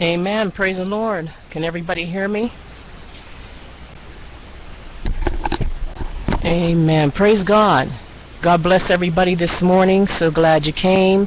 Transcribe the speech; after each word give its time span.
Amen. 0.00 0.50
Praise 0.50 0.76
the 0.76 0.84
Lord. 0.84 1.32
Can 1.50 1.64
everybody 1.64 2.04
hear 2.04 2.28
me? 2.28 2.52
Amen. 6.44 7.10
Praise 7.12 7.42
God. 7.42 7.88
God 8.42 8.62
bless 8.62 8.90
everybody 8.90 9.34
this 9.34 9.62
morning. 9.62 10.06
So 10.18 10.30
glad 10.30 10.66
you 10.66 10.74
came. 10.74 11.26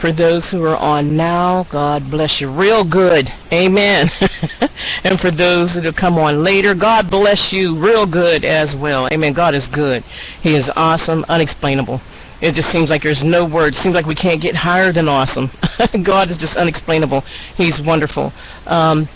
For 0.00 0.12
those 0.12 0.44
who 0.46 0.64
are 0.64 0.76
on 0.76 1.16
now, 1.16 1.68
God 1.70 2.10
bless 2.10 2.40
you 2.40 2.50
real 2.50 2.82
good. 2.82 3.32
Amen. 3.52 4.10
and 5.04 5.20
for 5.20 5.30
those 5.30 5.72
that 5.74 5.84
will 5.84 5.92
come 5.92 6.18
on 6.18 6.42
later, 6.42 6.74
God 6.74 7.08
bless 7.08 7.52
you 7.52 7.78
real 7.78 8.06
good 8.06 8.44
as 8.44 8.74
well. 8.74 9.06
Amen. 9.12 9.34
God 9.34 9.54
is 9.54 9.66
good. 9.68 10.02
He 10.42 10.56
is 10.56 10.68
awesome, 10.74 11.24
unexplainable. 11.28 12.00
It 12.40 12.54
just 12.54 12.72
seems 12.72 12.88
like 12.88 13.02
there's 13.02 13.22
no 13.22 13.44
word. 13.44 13.74
It 13.74 13.82
seems 13.82 13.94
like 13.94 14.06
we 14.06 14.14
can't 14.14 14.40
get 14.40 14.56
higher 14.56 14.92
than 14.92 15.08
awesome. 15.08 15.50
God 16.02 16.30
is 16.30 16.38
just 16.38 16.56
unexplainable. 16.56 17.22
He's 17.56 17.80
wonderful. 17.80 18.32
Um, 18.66 19.08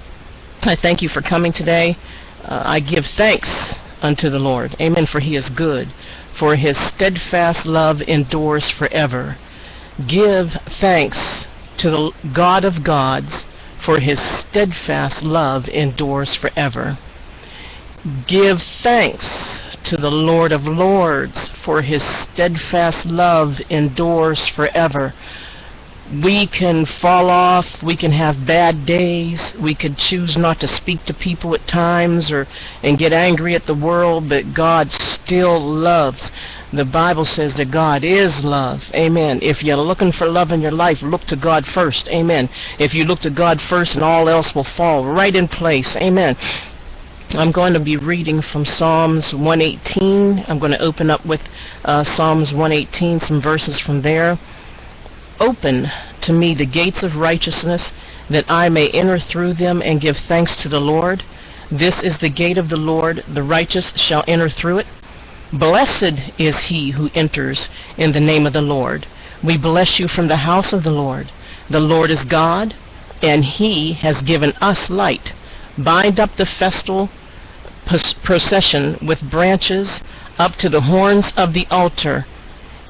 I 0.62 0.77
thank 0.77 1.01
you 1.02 1.09
for 1.09 1.23
coming 1.23 1.52
today. 1.52 1.96
Uh, 2.42 2.62
I 2.65 2.80
give 2.80 3.06
thanks 3.16 3.48
unto 4.02 4.29
the 4.29 4.38
Lord. 4.38 4.77
Amen. 4.80 5.06
For 5.06 5.20
he 5.20 5.37
is 5.37 5.48
good. 5.51 5.92
For 6.38 6.56
his 6.56 6.77
steadfast 6.95 7.65
love 7.65 8.02
endures 8.02 8.70
forever. 8.70 9.38
Give 10.06 10.51
thanks 10.80 11.46
to 11.79 11.91
the 11.91 12.10
God 12.32 12.65
of 12.65 12.82
gods, 12.84 13.45
for 13.84 14.01
his 14.01 14.18
steadfast 14.18 15.23
love 15.23 15.68
endures 15.68 16.34
forever. 16.37 16.98
Give 18.27 18.63
thanks 18.83 19.27
to 19.85 19.97
the 19.97 20.11
Lord 20.11 20.53
of 20.53 20.67
lords, 20.67 21.39
for 21.65 21.83
his 21.83 22.03
steadfast 22.35 23.07
love 23.07 23.61
endures 23.71 24.47
forever. 24.49 25.15
We 26.23 26.47
can 26.47 26.85
fall 26.85 27.30
off, 27.30 27.67
we 27.83 27.97
can 27.97 28.13
have 28.13 28.47
bad 28.47 28.85
days, 28.85 29.41
we 29.59 29.75
could 29.75 29.96
choose 29.96 30.37
not 30.37 30.61
to 30.61 30.69
speak 30.69 31.07
to 31.07 31.15
people 31.15 31.55
at 31.55 31.66
times 31.66 32.30
or 32.30 32.46
and 32.83 32.99
get 32.99 33.15
angry 33.15 33.55
at 33.55 33.66
the 33.66 33.74
world, 33.74 34.29
but 34.29 34.52
God 34.52 34.93
still 34.93 35.59
loves. 35.59 36.21
The 36.74 36.85
Bible 36.85 37.24
says 37.24 37.55
that 37.55 37.71
God 37.71 38.05
is 38.05 38.37
love. 38.45 38.83
Amen. 38.95 39.39
If 39.43 39.63
you're 39.63 39.77
looking 39.79 40.13
for 40.13 40.29
love 40.29 40.51
in 40.51 40.61
your 40.61 40.73
life, 40.73 41.01
look 41.01 41.24
to 41.29 41.37
God 41.37 41.65
first. 41.66 42.07
Amen. 42.09 42.51
If 42.79 42.93
you 42.93 43.05
look 43.05 43.21
to 43.21 43.30
God 43.30 43.63
first 43.63 43.95
and 43.95 44.02
all 44.02 44.29
else 44.29 44.55
will 44.55 44.66
fall 44.77 45.07
right 45.07 45.35
in 45.35 45.49
place. 45.49 45.89
Amen. 45.96 46.37
I'm 47.30 47.51
going 47.51 47.73
to 47.73 47.80
be 47.80 47.97
reading 47.97 48.43
from 48.43 48.65
Psalms 48.65 49.35
118. 49.35 50.45
I'm 50.47 50.59
going 50.61 50.71
to 50.71 50.80
open 50.83 51.11
up 51.11 51.27
with 51.27 51.41
uh, 51.85 52.05
Psalms 52.15 52.53
118, 52.53 53.21
some 53.27 53.43
verses 53.43 53.80
from 53.80 54.03
there. 54.03 54.39
Open 55.41 55.91
to 56.23 56.33
me 56.33 56.55
the 56.55 56.67
gates 56.67 57.02
of 57.02 57.17
righteousness, 57.17 57.91
that 58.30 58.45
I 58.49 58.69
may 58.69 58.89
enter 58.91 59.19
through 59.19 59.55
them 59.55 59.83
and 59.83 60.01
give 60.01 60.17
thanks 60.29 60.55
to 60.63 60.69
the 60.69 60.80
Lord. 60.80 61.25
This 61.73 61.95
is 62.02 62.15
the 62.21 62.29
gate 62.29 62.57
of 62.59 62.69
the 62.69 62.77
Lord, 62.77 63.25
the 63.33 63.43
righteous 63.43 63.91
shall 63.97 64.22
enter 64.28 64.49
through 64.49 64.78
it. 64.78 64.87
Blessed 65.53 66.21
is 66.39 66.55
he 66.67 66.93
who 66.93 67.11
enters 67.15 67.69
in 67.97 68.12
the 68.12 68.21
name 68.21 68.47
of 68.47 68.53
the 68.53 68.61
Lord. 68.61 69.09
We 69.43 69.56
bless 69.56 69.99
you 69.99 70.06
from 70.09 70.28
the 70.28 70.37
house 70.37 70.72
of 70.72 70.84
the 70.84 70.91
Lord. 70.91 71.33
The 71.69 71.81
Lord 71.81 72.12
is 72.12 72.22
God, 72.25 72.75
and 73.22 73.45
he 73.45 73.95
has 73.95 74.22
given 74.22 74.53
us 74.61 74.89
light. 74.89 75.33
Bind 75.78 76.21
up 76.21 76.37
the 76.37 76.47
festal 76.47 77.11
procession 78.22 78.99
with 79.06 79.21
branches 79.31 79.89
up 80.39 80.55
to 80.56 80.69
the 80.69 80.81
horns 80.81 81.27
of 81.37 81.53
the 81.53 81.67
altar. 81.71 82.27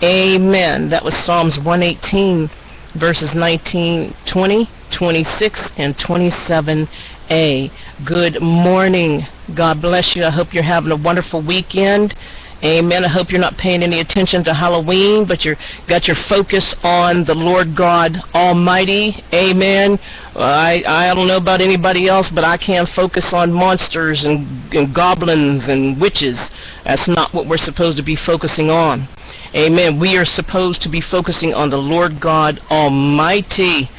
Amen. 0.03 0.91
That 0.91 1.05
was 1.05 1.15
Psalms 1.25 1.59
118, 1.59 2.51
verses 2.95 3.31
19, 3.35 4.15
20, 4.27 4.71
26, 4.93 5.61
and 5.77 5.97
27a. 5.97 7.71
Good 8.05 8.43
morning. 8.43 9.27
God 9.55 9.81
bless 9.81 10.15
you. 10.15 10.25
I 10.25 10.31
hope 10.31 10.53
you're 10.53 10.63
having 10.63 10.93
a 10.93 10.97
wonderful 10.97 11.41
weekend. 11.41 12.15
Amen. 12.65 13.05
I 13.05 13.09
hope 13.09 13.31
you're 13.31 13.41
not 13.41 13.59
paying 13.59 13.83
any 13.83 14.01
attention 14.01 14.43
to 14.45 14.55
Halloween, 14.55 15.27
but 15.27 15.45
you're 15.45 15.59
got 15.87 16.07
your 16.07 16.17
focus 16.31 16.65
on 16.83 17.25
the 17.25 17.35
Lord 17.35 17.77
God 17.77 18.17
Almighty. 18.35 19.23
Amen. 19.35 19.99
I 20.35 20.83
I 20.87 21.15
don't 21.15 21.27
know 21.27 21.37
about 21.37 21.61
anybody 21.61 22.09
else, 22.09 22.27
but 22.35 22.43
I 22.43 22.57
can't 22.57 22.89
focus 22.97 23.27
on 23.35 23.53
monsters 23.53 24.25
and, 24.25 24.73
and 24.73 24.95
goblins 24.95 25.65
and 25.65 26.01
witches. 26.01 26.39
That's 26.87 27.07
not 27.07 27.35
what 27.35 27.47
we're 27.47 27.59
supposed 27.59 27.99
to 27.99 28.03
be 28.03 28.17
focusing 28.17 28.71
on. 28.71 29.09
Amen. 29.55 29.99
We 29.99 30.17
are 30.17 30.25
supposed 30.25 30.81
to 30.83 30.89
be 30.89 31.03
focusing 31.03 31.53
on 31.53 31.69
the 31.69 31.77
Lord 31.77 32.19
God 32.19 32.63
Almighty. 32.71 33.91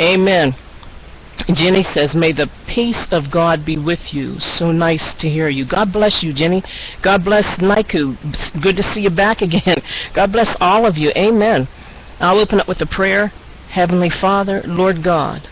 Amen. 0.00 0.54
Jenny 1.54 1.84
says, 1.94 2.14
May 2.14 2.32
the 2.32 2.50
peace 2.66 3.06
of 3.10 3.30
God 3.30 3.64
be 3.64 3.76
with 3.76 4.12
you. 4.12 4.38
So 4.40 4.72
nice 4.72 5.02
to 5.20 5.28
hear 5.28 5.48
you. 5.48 5.64
God 5.64 5.92
bless 5.92 6.22
you, 6.22 6.32
Jenny. 6.32 6.62
God 7.02 7.24
bless 7.24 7.44
Naiku. 7.58 8.62
Good 8.62 8.76
to 8.76 8.94
see 8.94 9.00
you 9.00 9.10
back 9.10 9.42
again. 9.42 9.82
God 10.14 10.32
bless 10.32 10.54
all 10.60 10.86
of 10.86 10.96
you. 10.96 11.10
Amen. 11.16 11.68
I'll 12.20 12.38
open 12.38 12.60
up 12.60 12.68
with 12.68 12.80
a 12.80 12.86
prayer. 12.86 13.32
Heavenly 13.70 14.10
Father, 14.10 14.62
Lord 14.66 15.02
God, 15.02 15.48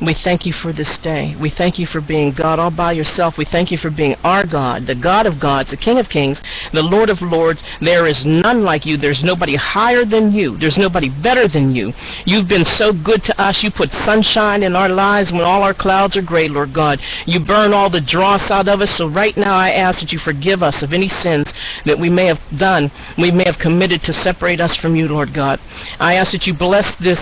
we 0.00 0.14
thank 0.14 0.46
you 0.46 0.52
for 0.52 0.72
this 0.72 0.88
day. 1.02 1.36
We 1.40 1.50
thank 1.50 1.78
you 1.78 1.86
for 1.86 2.00
being 2.00 2.32
God 2.32 2.58
all 2.58 2.70
by 2.70 2.92
yourself. 2.92 3.36
We 3.36 3.44
thank 3.44 3.70
you 3.70 3.78
for 3.78 3.90
being 3.90 4.14
our 4.22 4.46
God, 4.46 4.86
the 4.86 4.94
God 4.94 5.26
of 5.26 5.40
gods, 5.40 5.70
the 5.70 5.76
King 5.76 5.98
of 5.98 6.08
kings, 6.08 6.38
the 6.72 6.82
Lord 6.82 7.10
of 7.10 7.20
lords. 7.20 7.60
There 7.80 8.06
is 8.06 8.24
none 8.24 8.62
like 8.62 8.86
you. 8.86 8.96
There's 8.96 9.22
nobody 9.22 9.56
higher 9.56 10.04
than 10.04 10.32
you. 10.32 10.56
There's 10.56 10.76
nobody 10.76 11.08
better 11.08 11.48
than 11.48 11.74
you. 11.74 11.92
You've 12.26 12.48
been 12.48 12.64
so 12.76 12.92
good 12.92 13.24
to 13.24 13.40
us. 13.40 13.62
You 13.62 13.70
put 13.70 13.90
sunshine 14.04 14.62
in 14.62 14.76
our 14.76 14.88
lives 14.88 15.32
when 15.32 15.42
all 15.42 15.62
our 15.62 15.74
clouds 15.74 16.16
are 16.16 16.22
gray, 16.22 16.48
Lord 16.48 16.72
God. 16.72 17.00
You 17.26 17.40
burn 17.40 17.74
all 17.74 17.90
the 17.90 18.00
dross 18.00 18.50
out 18.50 18.68
of 18.68 18.80
us. 18.80 18.96
So 18.96 19.08
right 19.08 19.36
now 19.36 19.56
I 19.56 19.70
ask 19.70 20.00
that 20.00 20.12
you 20.12 20.18
forgive 20.20 20.62
us 20.62 20.80
of 20.82 20.92
any 20.92 21.08
sins 21.22 21.46
that 21.86 21.98
we 21.98 22.08
may 22.08 22.26
have 22.26 22.40
done, 22.56 22.90
we 23.16 23.30
may 23.30 23.44
have 23.44 23.58
committed 23.58 24.02
to 24.04 24.22
separate 24.22 24.60
us 24.60 24.76
from 24.76 24.94
you, 24.94 25.08
Lord 25.08 25.34
God. 25.34 25.60
I 25.98 26.16
ask 26.16 26.32
that 26.32 26.46
you 26.46 26.54
bless 26.54 26.86
this 27.00 27.18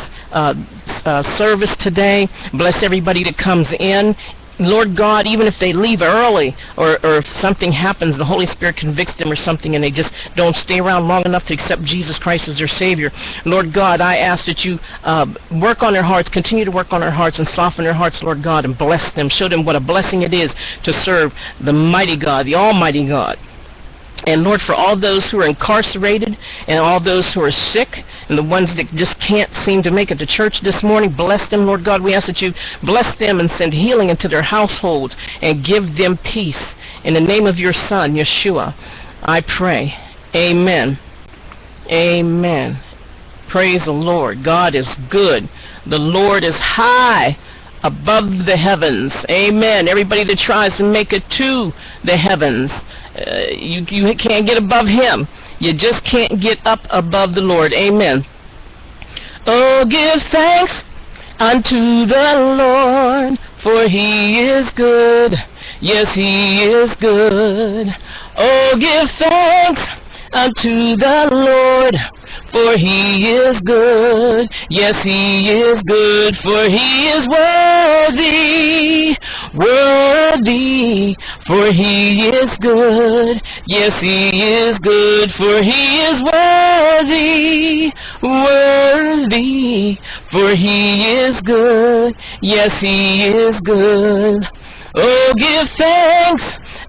service 1.38 1.74
today. 1.80 2.28
Bless 2.52 2.82
everybody 2.82 3.24
that 3.24 3.38
comes 3.38 3.68
in. 3.78 4.16
Lord 4.58 4.96
God, 4.96 5.26
even 5.26 5.46
if 5.46 5.58
they 5.60 5.72
leave 5.72 6.00
early 6.00 6.56
or, 6.76 6.98
or 7.04 7.16
if 7.16 7.26
something 7.40 7.72
happens, 7.72 8.16
the 8.16 8.24
Holy 8.24 8.46
Spirit 8.46 8.76
convicts 8.76 9.14
them 9.18 9.30
or 9.30 9.36
something 9.36 9.74
and 9.74 9.84
they 9.84 9.90
just 9.90 10.10
don't 10.34 10.56
stay 10.56 10.80
around 10.80 11.08
long 11.08 11.24
enough 11.26 11.44
to 11.46 11.54
accept 11.54 11.82
Jesus 11.82 12.18
Christ 12.18 12.48
as 12.48 12.56
their 12.56 12.68
Savior. 12.68 13.12
Lord 13.44 13.72
God, 13.72 14.00
I 14.00 14.16
ask 14.16 14.46
that 14.46 14.64
you 14.64 14.78
uh, 15.04 15.26
work 15.52 15.82
on 15.82 15.92
their 15.92 16.02
hearts, 16.02 16.28
continue 16.30 16.64
to 16.64 16.70
work 16.70 16.92
on 16.92 17.00
their 17.00 17.10
hearts 17.10 17.38
and 17.38 17.46
soften 17.48 17.84
their 17.84 17.94
hearts, 17.94 18.22
Lord 18.22 18.42
God, 18.42 18.64
and 18.64 18.76
bless 18.78 19.14
them. 19.14 19.28
Show 19.28 19.48
them 19.48 19.64
what 19.64 19.76
a 19.76 19.80
blessing 19.80 20.22
it 20.22 20.32
is 20.32 20.50
to 20.84 20.92
serve 21.04 21.32
the 21.60 21.72
mighty 21.72 22.16
God, 22.16 22.46
the 22.46 22.54
Almighty 22.54 23.06
God. 23.06 23.38
And 24.24 24.42
Lord, 24.42 24.62
for 24.62 24.74
all 24.74 24.96
those 24.96 25.24
who 25.30 25.40
are 25.40 25.46
incarcerated 25.46 26.36
and 26.66 26.78
all 26.78 27.00
those 27.00 27.32
who 27.32 27.42
are 27.42 27.52
sick 27.52 28.04
and 28.28 28.36
the 28.36 28.42
ones 28.42 28.74
that 28.76 28.92
just 28.94 29.18
can't 29.20 29.50
seem 29.64 29.82
to 29.82 29.90
make 29.90 30.10
it 30.10 30.18
to 30.18 30.26
church 30.26 30.60
this 30.62 30.82
morning, 30.82 31.10
bless 31.10 31.48
them, 31.50 31.66
Lord 31.66 31.84
God. 31.84 32.02
We 32.02 32.14
ask 32.14 32.26
that 32.26 32.40
you 32.40 32.54
bless 32.82 33.16
them 33.18 33.40
and 33.40 33.50
send 33.58 33.74
healing 33.74 34.08
into 34.08 34.28
their 34.28 34.42
households 34.42 35.14
and 35.42 35.64
give 35.64 35.96
them 35.96 36.16
peace. 36.18 36.56
In 37.04 37.14
the 37.14 37.20
name 37.20 37.46
of 37.46 37.58
your 37.58 37.72
Son, 37.72 38.14
Yeshua, 38.14 38.74
I 39.22 39.42
pray. 39.42 39.94
Amen. 40.34 40.98
Amen. 41.90 42.82
Praise 43.48 43.84
the 43.84 43.92
Lord. 43.92 44.42
God 44.42 44.74
is 44.74 44.88
good. 45.08 45.48
The 45.86 45.98
Lord 45.98 46.42
is 46.42 46.54
high 46.54 47.38
above 47.82 48.28
the 48.46 48.56
heavens. 48.56 49.12
Amen. 49.30 49.88
Everybody 49.88 50.24
that 50.24 50.38
tries 50.38 50.76
to 50.78 50.84
make 50.84 51.12
it 51.12 51.22
to 51.38 51.72
the 52.04 52.16
heavens, 52.16 52.70
uh, 52.70 53.46
you, 53.50 53.84
you 53.88 54.14
can't 54.16 54.46
get 54.46 54.58
above 54.58 54.86
him. 54.86 55.28
You 55.58 55.72
just 55.72 56.04
can't 56.04 56.40
get 56.40 56.58
up 56.66 56.80
above 56.90 57.34
the 57.34 57.40
Lord. 57.40 57.72
Amen. 57.72 58.26
Oh, 59.46 59.84
give 59.84 60.20
thanks 60.30 60.72
unto 61.38 62.06
the 62.06 62.56
Lord, 62.58 63.38
for 63.62 63.88
he 63.88 64.40
is 64.40 64.68
good. 64.74 65.36
Yes, 65.80 66.12
he 66.14 66.64
is 66.64 66.90
good. 67.00 67.94
Oh, 68.36 68.76
give 68.78 69.08
thanks 69.18 69.82
unto 70.32 70.96
the 70.96 71.28
Lord, 71.30 71.96
for 72.52 72.76
he 72.76 73.32
is 73.32 73.60
good. 73.60 74.48
Yes, 74.68 74.94
he 75.02 75.50
is 75.50 75.82
good, 75.82 76.36
for 76.42 76.64
he 76.64 77.08
is 77.08 77.26
worthy, 77.28 79.16
worthy, 79.54 81.16
for 81.46 81.72
he 81.72 82.28
is 82.28 82.50
good. 82.60 83.40
Yes, 83.66 83.92
he 84.00 84.42
is 84.42 84.78
good, 84.78 85.30
for 85.32 85.62
he 85.62 86.00
is 86.02 86.20
worthy, 86.22 87.92
worthy, 88.22 89.98
for 90.30 90.54
he 90.54 91.16
is 91.18 91.40
good. 91.42 92.14
Yes, 92.42 92.70
he 92.80 93.26
is 93.26 93.60
good. 93.60 94.46
Oh, 94.98 95.34
give 95.36 95.68
thanks 95.76 96.42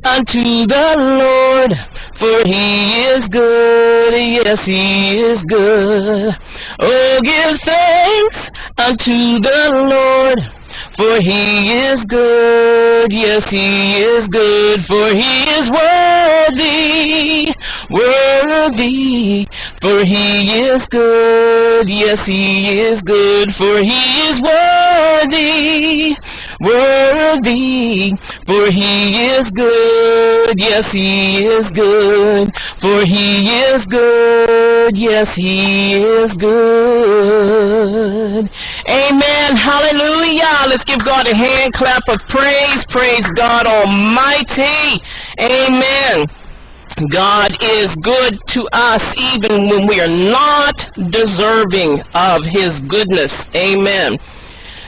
unto 0.05 0.65
the 0.65 0.95
Lord, 0.97 1.73
for 2.19 2.43
he 2.47 3.03
is 3.05 3.25
good, 3.27 4.13
yes, 4.13 4.59
he 4.65 5.19
is 5.19 5.39
good. 5.47 6.35
Oh, 6.79 7.19
give 7.21 7.59
thanks 7.63 8.37
unto 8.77 9.39
the 9.39 9.69
Lord, 9.71 10.39
for 10.97 11.21
he 11.21 11.71
is 11.73 12.03
good. 12.05 13.11
Yes, 13.11 13.43
he 13.49 13.97
is 13.97 14.27
good, 14.29 14.85
for 14.87 15.07
he 15.09 15.43
is 15.57 15.69
worthy, 15.69 17.53
worthy, 17.89 19.47
for 19.81 20.03
he 20.03 20.59
is 20.59 20.81
good. 20.89 21.89
Yes, 21.89 22.19
he 22.25 22.79
is 22.79 23.01
good, 23.01 23.53
for 23.57 23.79
he 23.79 24.01
is 24.29 24.41
worthy, 24.41 26.15
worthy, 26.59 28.13
for 28.45 28.71
he 28.71 29.27
is 29.27 29.43
good. 29.51 30.59
Yes, 30.59 30.85
he 30.91 31.45
is 31.45 31.69
good, 31.71 32.51
for 32.81 33.05
he 33.05 33.49
is 33.49 33.85
good. 33.85 34.97
Yes, 34.97 35.27
he 35.35 35.93
is 35.95 36.33
good. 36.37 37.77
Amen. 38.89 39.55
Hallelujah. 39.55 40.65
Let's 40.67 40.83
give 40.85 41.03
God 41.03 41.27
a 41.27 41.35
hand 41.35 41.73
clap 41.73 42.07
of 42.07 42.19
praise. 42.29 42.83
Praise 42.89 43.25
God 43.35 43.67
Almighty. 43.67 45.01
Amen. 45.39 46.27
God 47.09 47.55
is 47.61 47.87
good 48.01 48.39
to 48.49 48.67
us 48.73 49.03
even 49.17 49.69
when 49.69 49.85
we 49.85 49.99
are 50.01 50.07
not 50.07 50.73
deserving 51.11 52.01
of 52.15 52.43
His 52.43 52.79
goodness. 52.87 53.31
Amen. 53.53 54.17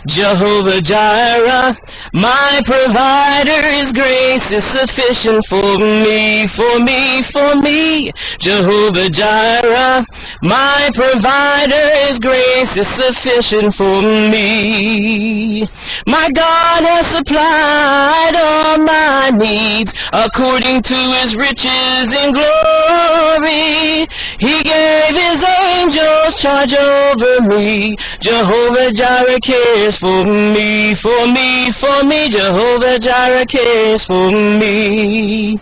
Jehovah 0.10 0.82
Jireh, 0.82 1.78
my 2.14 2.62
provider, 2.66 3.62
His 3.62 3.92
grace 3.94 4.42
is 4.50 4.64
sufficient 4.74 5.46
for 5.48 5.78
me, 5.78 6.48
for 6.56 6.80
me, 6.80 7.24
for 7.32 7.56
me. 7.56 8.12
Jehovah 8.42 9.10
Jireh, 9.10 10.06
my 10.42 10.90
provider, 10.96 11.90
His 12.08 12.20
grace 12.20 12.70
is 12.76 12.88
sufficient 12.98 13.76
for 13.76 14.02
me. 14.02 15.68
My 16.08 16.30
God 16.32 16.84
has 16.84 17.16
supplied 17.16 18.36
all 18.36 18.78
my 18.80 19.30
needs 19.30 19.92
according 20.14 20.82
to 20.84 20.96
His 20.96 21.36
riches 21.36 22.06
in 22.18 22.34
glory. 22.34 24.08
He 24.40 24.64
gave 24.64 25.16
His 25.16 25.44
angels 25.44 26.34
charge 26.42 26.74
over 26.74 27.42
me. 27.42 27.96
Jehovah 28.22 28.92
Jireh 28.92 29.40
cares 29.44 29.98
for 30.00 30.24
me, 30.24 30.96
for 31.02 31.28
me, 31.28 31.72
for 31.80 32.04
me. 32.04 32.30
Jehovah 32.30 33.00
Jireh 33.00 33.46
cares 33.46 34.04
for 34.08 34.32
me. 34.32 35.60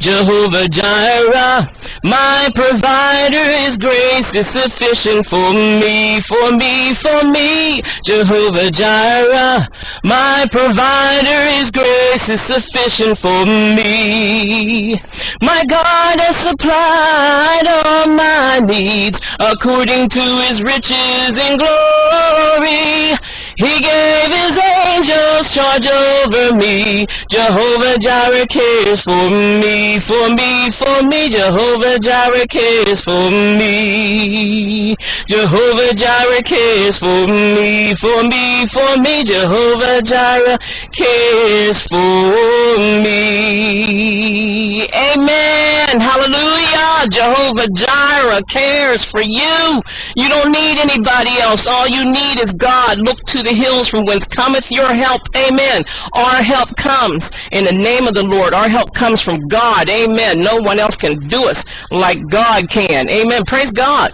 Jehovah 0.00 0.68
Jireh, 0.68 1.70
my 2.06 2.50
provider, 2.54 3.44
His 3.66 3.76
grace 3.78 4.26
is 4.32 4.46
sufficient 4.54 5.26
for 5.28 5.52
me, 5.52 6.22
for 6.28 6.52
me, 6.52 6.94
for 7.02 7.24
me. 7.24 7.82
Jehovah 8.04 8.70
Jireh, 8.70 9.66
my 10.04 10.46
provider, 10.52 11.40
His 11.50 11.70
grace 11.72 12.28
is 12.28 12.40
sufficient 12.48 13.18
for 13.18 13.44
me. 13.44 15.00
My 15.42 15.64
God 15.64 16.20
has 16.20 16.48
supplied 16.48 17.66
all 17.66 18.06
my 18.06 18.60
needs 18.60 19.18
according 19.40 20.08
to 20.10 20.24
His 20.46 20.62
riches 20.62 21.32
and 21.34 21.58
glory. 21.58 23.18
He 23.56 23.80
gave 23.80 24.30
His 24.30 24.52
angels 24.84 25.48
charge 25.54 25.86
over 25.86 26.52
me. 26.54 27.06
Jehovah 27.30 27.98
Jireh 27.98 28.46
cares 28.46 29.00
for 29.02 29.30
me, 29.30 29.98
for 30.06 30.28
me, 30.28 30.70
for 30.78 31.02
me. 31.02 31.28
Jehovah 31.30 31.98
Jireh 31.98 32.46
cares 32.48 33.02
for 33.02 33.30
me. 33.30 34.94
Jehovah 35.28 35.94
Jireh 35.94 36.42
cares 36.42 36.98
for 36.98 37.26
me, 37.26 37.94
for 37.96 38.22
me, 38.24 38.66
for 38.74 38.96
me. 38.98 39.24
Jehovah 39.24 40.02
Jireh 40.02 40.58
cares 40.94 41.80
for 41.88 42.78
me. 43.02 44.86
Amen. 44.92 45.98
Hallelujah. 45.98 47.08
Jehovah 47.10 47.68
Jireh 47.68 48.42
cares 48.52 49.04
for 49.10 49.22
you. 49.22 49.80
You 50.16 50.28
don't 50.28 50.52
need 50.52 50.78
anybody 50.78 51.38
else. 51.40 51.60
All 51.66 51.88
you 51.88 52.04
need 52.04 52.38
is 52.38 52.52
God. 52.58 52.98
Look 52.98 53.18
to 53.28 53.42
the 53.46 53.54
hills 53.54 53.88
from 53.88 54.04
whence 54.04 54.24
cometh 54.34 54.64
your 54.70 54.92
help. 54.92 55.22
Amen. 55.36 55.84
Our 56.12 56.42
help 56.42 56.74
comes 56.76 57.22
in 57.52 57.64
the 57.64 57.72
name 57.72 58.06
of 58.06 58.14
the 58.14 58.22
Lord. 58.22 58.54
Our 58.54 58.68
help 58.68 58.94
comes 58.94 59.22
from 59.22 59.46
God. 59.48 59.88
Amen. 59.88 60.40
No 60.40 60.56
one 60.56 60.78
else 60.78 60.94
can 60.96 61.28
do 61.28 61.48
us 61.48 61.56
like 61.90 62.18
God 62.30 62.68
can. 62.70 63.08
Amen. 63.08 63.44
Praise 63.46 63.70
God. 63.72 64.12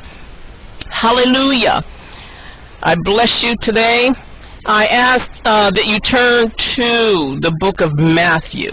Hallelujah. 0.91 1.83
I 2.83 2.95
bless 2.95 3.43
you 3.43 3.55
today. 3.63 4.11
I 4.67 4.87
ask 4.87 5.29
uh, 5.45 5.71
that 5.71 5.87
you 5.87 5.99
turn 6.01 6.49
to 6.77 7.41
the 7.41 7.53
book 7.59 7.81
of 7.81 7.95
Matthew 7.95 8.71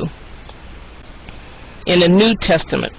in 1.87 1.99
the 1.99 2.07
New 2.07 2.35
Testament. 2.41 2.93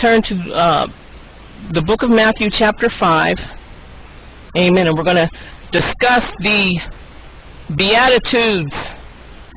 Turn 0.00 0.22
to 0.22 0.52
uh, 0.52 0.86
the 1.72 1.82
book 1.82 2.02
of 2.02 2.10
Matthew, 2.10 2.50
chapter 2.50 2.90
5. 3.00 3.36
Amen. 4.56 4.86
And 4.86 4.96
we're 4.96 5.04
going 5.04 5.16
to 5.16 5.30
discuss 5.72 6.22
the 6.40 6.78
Beatitudes. 7.76 8.72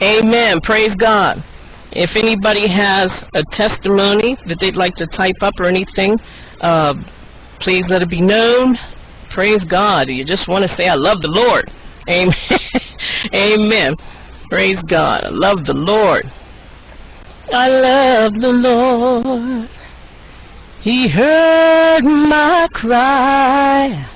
Amen. 0.02 0.60
Praise 0.62 0.94
God. 0.96 1.44
If 1.92 2.16
anybody 2.16 2.68
has 2.68 3.10
a 3.34 3.44
testimony 3.52 4.38
that 4.48 4.60
they'd 4.60 4.76
like 4.76 4.96
to 4.96 5.08
type 5.08 5.36
up 5.42 5.54
or 5.60 5.66
anything, 5.66 6.20
uh, 6.62 6.94
please 7.60 7.84
let 7.90 8.02
it 8.02 8.10
be 8.10 8.22
known. 8.22 8.78
Praise 9.32 9.64
God. 9.66 10.10
You 10.10 10.26
just 10.26 10.48
want 10.48 10.68
to 10.68 10.76
say, 10.78 10.88
I 10.88 10.96
love 10.96 11.22
the 11.22 11.28
Lord. 11.28 11.72
Amen. 12.10 12.34
Amen. 13.34 13.96
Praise 14.50 14.78
God. 14.88 15.26
I 15.26 15.30
love 15.30 15.66
the 15.66 15.74
Lord. 15.74 16.32
I 17.54 17.70
love 17.70 18.34
the 18.34 18.52
Lord. 18.52 19.70
He 20.82 21.08
heard 21.08 22.04
my 22.04 22.68
cry 22.74 24.10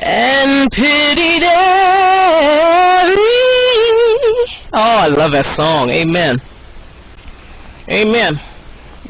and 0.00 0.70
pity. 0.70 1.44
Oh, 4.72 4.98
I 4.98 5.08
love 5.08 5.32
that 5.32 5.56
song. 5.56 5.90
Amen. 5.90 6.40
Amen. 7.90 8.40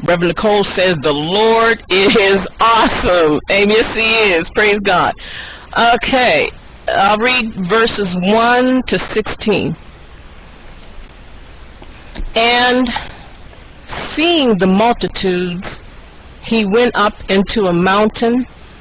Reverend 0.05 0.29
Nicole 0.29 0.63
says 0.75 0.95
the 1.03 1.11
Lord 1.13 1.83
is 1.89 2.37
awesome. 2.59 3.39
Amen. 3.51 3.69
Yes, 3.69 3.93
He 3.95 4.33
is. 4.33 4.43
Praise 4.55 4.79
God. 4.83 5.13
Okay. 5.77 6.49
I'll 6.87 7.17
read 7.17 7.53
verses 7.69 8.07
1 8.15 8.83
to 8.87 9.11
16. 9.13 9.75
And 12.35 12.89
seeing 14.15 14.57
the 14.57 14.67
multitudes, 14.67 15.67
he 16.45 16.65
went 16.65 16.95
up 16.95 17.13
into 17.29 17.67
a 17.67 17.73
mountain, 17.73 18.45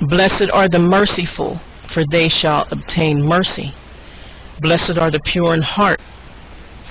Blessed 0.00 0.50
are 0.52 0.68
the 0.68 0.78
merciful, 0.78 1.58
for 1.94 2.04
they 2.12 2.28
shall 2.28 2.66
obtain 2.70 3.22
mercy. 3.22 3.74
Blessed 4.60 4.98
are 4.98 5.10
the 5.10 5.20
pure 5.20 5.54
in 5.54 5.62
heart, 5.62 6.00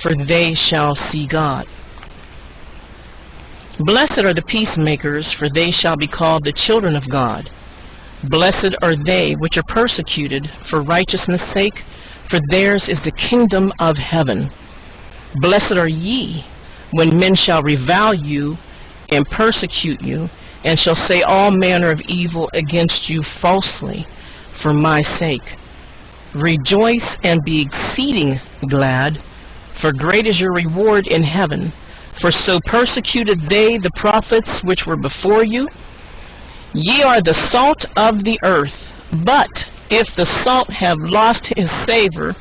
for 0.01 0.11
they 0.27 0.55
shall 0.55 0.95
see 0.95 1.27
God. 1.27 1.67
Blessed 3.79 4.19
are 4.19 4.33
the 4.33 4.41
peacemakers, 4.41 5.31
for 5.33 5.49
they 5.49 5.69
shall 5.69 5.95
be 5.97 6.07
called 6.07 6.45
the 6.45 6.53
children 6.53 6.95
of 6.95 7.09
God. 7.09 7.51
Blessed 8.23 8.73
are 8.81 8.95
they 8.95 9.33
which 9.33 9.57
are 9.57 9.63
persecuted 9.67 10.49
for 10.69 10.81
righteousness' 10.81 11.53
sake, 11.53 11.83
for 12.29 12.39
theirs 12.49 12.85
is 12.87 12.99
the 13.03 13.11
kingdom 13.11 13.71
of 13.79 13.97
heaven. 13.97 14.51
Blessed 15.35 15.73
are 15.73 15.87
ye 15.87 16.45
when 16.91 17.19
men 17.19 17.35
shall 17.35 17.61
revile 17.61 18.15
you 18.15 18.57
and 19.09 19.29
persecute 19.29 20.01
you, 20.01 20.29
and 20.65 20.79
shall 20.79 20.97
say 21.07 21.21
all 21.21 21.51
manner 21.51 21.91
of 21.91 22.01
evil 22.01 22.49
against 22.53 23.07
you 23.07 23.23
falsely 23.39 24.05
for 24.61 24.73
my 24.73 25.03
sake. 25.19 25.57
Rejoice 26.33 27.15
and 27.23 27.41
be 27.45 27.61
exceeding 27.61 28.39
glad, 28.69 29.23
for 29.79 29.93
great 29.93 30.25
is 30.25 30.39
your 30.39 30.51
reward 30.51 31.07
in 31.07 31.23
heaven. 31.23 31.71
For 32.19 32.31
so 32.31 32.59
persecuted 32.65 33.49
they 33.49 33.77
the 33.77 33.91
prophets 33.95 34.49
which 34.63 34.85
were 34.85 34.97
before 34.97 35.45
you. 35.45 35.69
Ye 36.73 37.03
are 37.03 37.21
the 37.21 37.49
salt 37.51 37.85
of 37.95 38.23
the 38.23 38.39
earth, 38.43 38.73
but 39.23 39.49
if 39.89 40.07
the 40.15 40.25
salt 40.43 40.69
have 40.71 40.97
lost 40.99 41.45
his 41.55 41.69
savor, 41.85 42.35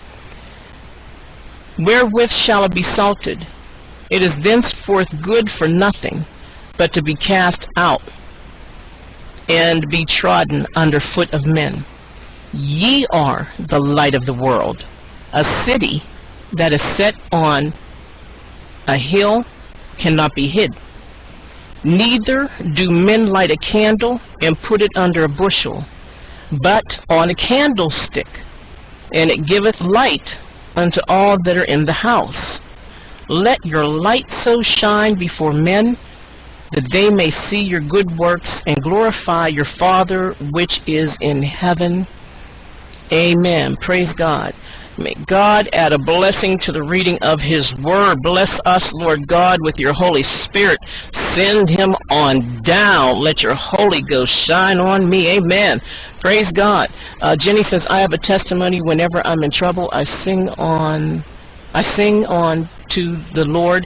wherewith 1.78 2.30
shall 2.30 2.64
it 2.64 2.74
be 2.74 2.82
salted? 2.82 3.46
It 4.10 4.22
is 4.22 4.32
thenceforth 4.42 5.08
good 5.22 5.50
for 5.58 5.68
nothing, 5.68 6.24
but 6.76 6.92
to 6.94 7.02
be 7.02 7.14
cast 7.14 7.66
out 7.76 8.02
and 9.48 9.88
be 9.88 10.04
trodden 10.06 10.66
under 10.74 11.00
foot 11.14 11.32
of 11.32 11.44
men. 11.44 11.84
Ye 12.52 13.06
are 13.10 13.52
the 13.58 13.80
light 13.80 14.14
of 14.14 14.26
the 14.26 14.32
world. 14.32 14.84
A 15.32 15.64
city 15.66 16.02
that 16.52 16.72
is 16.72 16.80
set 16.96 17.14
on 17.32 17.74
a 18.86 18.96
hill 18.96 19.44
cannot 19.98 20.34
be 20.34 20.48
hid. 20.48 20.72
Neither 21.82 22.50
do 22.74 22.90
men 22.90 23.26
light 23.26 23.50
a 23.50 23.56
candle 23.56 24.20
and 24.40 24.60
put 24.62 24.80
it 24.80 24.90
under 24.96 25.24
a 25.24 25.28
bushel, 25.28 25.84
but 26.62 26.84
on 27.10 27.28
a 27.30 27.34
candlestick, 27.34 28.28
and 29.12 29.30
it 29.30 29.44
giveth 29.46 29.78
light 29.80 30.36
unto 30.76 31.00
all 31.08 31.36
that 31.42 31.56
are 31.56 31.64
in 31.64 31.84
the 31.84 31.92
house. 31.92 32.60
Let 33.28 33.64
your 33.64 33.84
light 33.86 34.26
so 34.44 34.62
shine 34.62 35.16
before 35.18 35.52
men 35.52 35.98
that 36.74 36.88
they 36.92 37.10
may 37.10 37.32
see 37.50 37.60
your 37.62 37.80
good 37.80 38.16
works 38.18 38.48
and 38.66 38.82
glorify 38.82 39.48
your 39.48 39.66
Father 39.78 40.34
which 40.52 40.80
is 40.86 41.10
in 41.20 41.42
heaven. 41.42 42.06
Amen. 43.12 43.76
Praise 43.82 44.12
God. 44.16 44.52
May 44.98 45.14
God 45.26 45.68
add 45.72 45.92
a 45.92 45.98
blessing 45.98 46.58
to 46.60 46.72
the 46.72 46.82
reading 46.82 47.18
of 47.22 47.38
His 47.40 47.70
Word. 47.82 48.22
Bless 48.22 48.50
us, 48.64 48.82
Lord 48.92 49.26
God, 49.28 49.60
with 49.60 49.74
your 49.76 49.92
Holy 49.92 50.24
Spirit. 50.44 50.78
Send 51.36 51.68
Him 51.68 51.94
on 52.10 52.62
down. 52.62 53.20
Let 53.20 53.42
your 53.42 53.54
Holy 53.54 54.02
Ghost 54.02 54.32
shine 54.46 54.78
on 54.78 55.08
me. 55.08 55.28
Amen. 55.28 55.80
Praise 56.20 56.50
God. 56.54 56.88
Uh, 57.20 57.36
Jenny 57.38 57.64
says, 57.64 57.82
I 57.88 58.00
have 58.00 58.12
a 58.12 58.18
testimony. 58.18 58.80
Whenever 58.82 59.24
I'm 59.26 59.42
in 59.42 59.50
trouble, 59.50 59.90
I 59.92 60.04
sing 60.24 60.48
on, 60.58 61.24
I 61.74 61.96
sing 61.96 62.24
on 62.26 62.68
to 62.90 63.24
the 63.34 63.44
Lord 63.44 63.84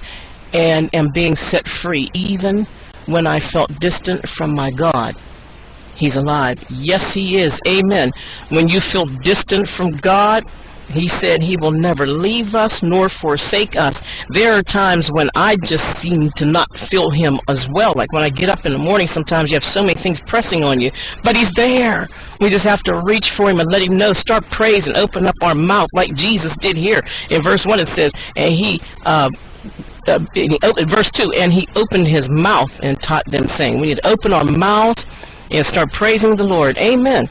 and 0.52 0.88
am 0.94 1.08
being 1.12 1.36
set 1.50 1.64
free, 1.82 2.08
even 2.14 2.66
when 3.08 3.26
I 3.26 3.40
felt 3.50 3.70
distant 3.80 4.24
from 4.36 4.54
my 4.54 4.70
God. 4.70 5.16
He's 5.96 6.14
alive. 6.14 6.58
Yes, 6.70 7.02
He 7.12 7.38
is. 7.38 7.52
Amen. 7.66 8.12
When 8.50 8.68
you 8.68 8.80
feel 8.92 9.06
distant 9.22 9.68
from 9.76 9.90
God, 9.92 10.44
he 10.90 11.10
said 11.20 11.42
he 11.42 11.56
will 11.56 11.72
never 11.72 12.06
leave 12.06 12.54
us 12.54 12.72
nor 12.82 13.08
forsake 13.20 13.76
us. 13.76 13.94
There 14.30 14.52
are 14.52 14.62
times 14.62 15.10
when 15.10 15.28
I 15.34 15.56
just 15.56 15.84
seem 16.00 16.30
to 16.36 16.44
not 16.46 16.68
feel 16.90 17.10
him 17.10 17.38
as 17.48 17.66
well. 17.70 17.92
Like 17.94 18.12
when 18.12 18.22
I 18.22 18.30
get 18.30 18.48
up 18.48 18.64
in 18.64 18.72
the 18.72 18.78
morning, 18.78 19.08
sometimes 19.12 19.50
you 19.50 19.54
have 19.60 19.74
so 19.74 19.82
many 19.82 20.00
things 20.02 20.18
pressing 20.26 20.64
on 20.64 20.80
you. 20.80 20.90
But 21.22 21.36
he's 21.36 21.52
there. 21.56 22.08
We 22.40 22.48
just 22.48 22.64
have 22.64 22.82
to 22.84 23.02
reach 23.02 23.30
for 23.36 23.50
him 23.50 23.60
and 23.60 23.70
let 23.70 23.82
him 23.82 23.98
know. 23.98 24.12
Start 24.14 24.44
praising, 24.50 24.96
open 24.96 25.26
up 25.26 25.36
our 25.42 25.54
mouth 25.54 25.90
like 25.92 26.14
Jesus 26.14 26.52
did 26.60 26.76
here. 26.76 27.02
In 27.30 27.42
verse 27.42 27.64
1 27.66 27.80
it 27.80 27.88
says, 27.96 28.12
and 28.36 28.54
he... 28.54 28.80
Uh, 29.04 29.30
uh, 30.06 30.18
verse 30.88 31.10
2, 31.14 31.32
and 31.32 31.52
he 31.52 31.68
opened 31.76 32.08
his 32.08 32.28
mouth 32.28 32.70
and 32.82 33.00
taught 33.02 33.24
them, 33.30 33.46
saying, 33.56 33.80
We 33.80 33.88
need 33.88 33.96
to 33.96 34.08
open 34.08 34.32
our 34.32 34.44
mouths 34.44 35.04
and 35.50 35.66
start 35.66 35.92
praising 35.92 36.36
the 36.36 36.44
Lord. 36.44 36.76
Amen. 36.78 37.28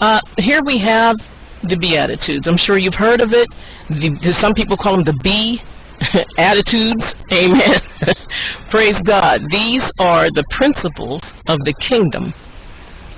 Uh, 0.00 0.20
here 0.38 0.62
we 0.64 0.78
have 0.78 1.16
the 1.62 1.76
Beatitudes. 1.76 2.46
I'm 2.46 2.56
sure 2.56 2.78
you've 2.78 2.94
heard 2.94 3.20
of 3.20 3.32
it. 3.32 3.46
The, 3.88 4.36
some 4.40 4.52
people 4.54 4.76
call 4.76 4.96
them 4.96 5.04
the 5.04 5.12
B 5.22 5.62
attitudes. 6.38 7.04
Amen. 7.32 7.80
Praise 8.70 8.96
God. 9.04 9.42
These 9.50 9.82
are 9.98 10.28
the 10.30 10.44
principles 10.50 11.22
of 11.48 11.58
the 11.64 11.72
kingdom. 11.88 12.34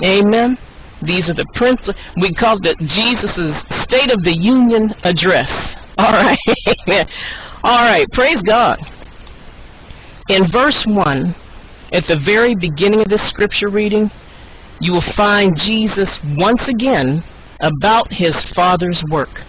Amen. 0.03 0.59
These 1.03 1.29
are 1.29 1.35
the 1.35 1.47
principles. 1.55 1.97
We 2.21 2.35
call 2.35 2.59
it 2.65 2.77
Jesus' 2.81 3.57
State 3.85 4.13
of 4.13 4.23
the 4.23 4.37
Union 4.37 4.95
Address. 5.05 5.51
All 5.99 6.13
right. 6.13 6.39
All 7.65 7.83
right. 7.83 8.07
Praise 8.13 8.43
God. 8.43 8.79
In 10.29 10.47
verse 10.51 10.85
1, 10.85 11.35
at 11.95 12.07
the 12.07 12.19
very 12.19 12.55
beginning 12.55 13.01
of 13.01 13.09
this 13.09 13.27
scripture 13.31 13.71
reading, 13.71 14.11
you 14.81 14.93
will 14.93 15.13
find 15.17 15.57
Jesus 15.57 16.11
once 16.37 16.61
again 16.69 17.25
about 17.61 18.13
his 18.13 18.35
Father's 18.55 19.03
work. 19.09 19.41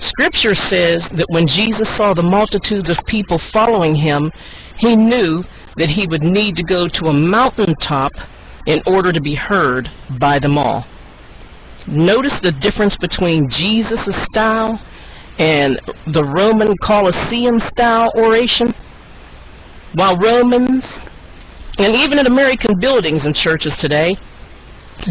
Scripture 0.00 0.54
says 0.54 1.02
that 1.12 1.24
when 1.30 1.48
Jesus 1.48 1.88
saw 1.96 2.12
the 2.12 2.22
multitudes 2.22 2.90
of 2.90 2.98
people 3.06 3.40
following 3.54 3.94
him, 3.94 4.30
he 4.76 4.94
knew 4.94 5.42
that 5.78 5.88
he 5.88 6.06
would 6.06 6.22
need 6.22 6.56
to 6.56 6.62
go 6.62 6.88
to 6.88 7.06
a 7.06 7.12
mountaintop 7.14 8.12
in 8.66 8.82
order 8.86 9.12
to 9.12 9.20
be 9.22 9.34
heard 9.34 9.90
by 10.20 10.38
them 10.38 10.58
all. 10.58 10.84
Notice 11.86 12.38
the 12.42 12.52
difference 12.52 12.98
between 12.98 13.48
Jesus' 13.48 14.14
style 14.30 14.78
and 15.38 15.80
the 16.06 16.24
Roman 16.24 16.76
Colosseum 16.78 17.60
style 17.70 18.12
oration. 18.16 18.74
While 19.94 20.16
Romans, 20.16 20.84
and 21.78 21.94
even 21.94 22.18
in 22.18 22.26
American 22.26 22.78
buildings 22.78 23.24
and 23.24 23.34
churches 23.34 23.72
today, 23.80 24.16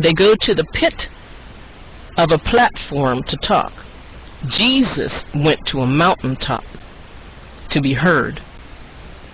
they 0.02 0.14
go 0.14 0.36
to 0.42 0.56
the 0.56 0.66
pit 0.74 1.08
of 2.18 2.32
a 2.32 2.38
platform 2.38 3.24
to 3.24 3.38
talk. 3.38 3.74
Jesus 4.50 5.12
went 5.34 5.66
to 5.68 5.82
a 5.82 5.88
mountaintop 5.88 6.64
to 7.70 7.82
be 7.82 7.94
heard. 7.94 8.42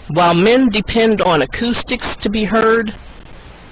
While 0.10 0.34
men 0.34 0.70
depend 0.70 1.22
on 1.22 1.42
acoustics 1.42 2.08
to 2.22 2.30
be 2.30 2.46
heard, 2.46 2.98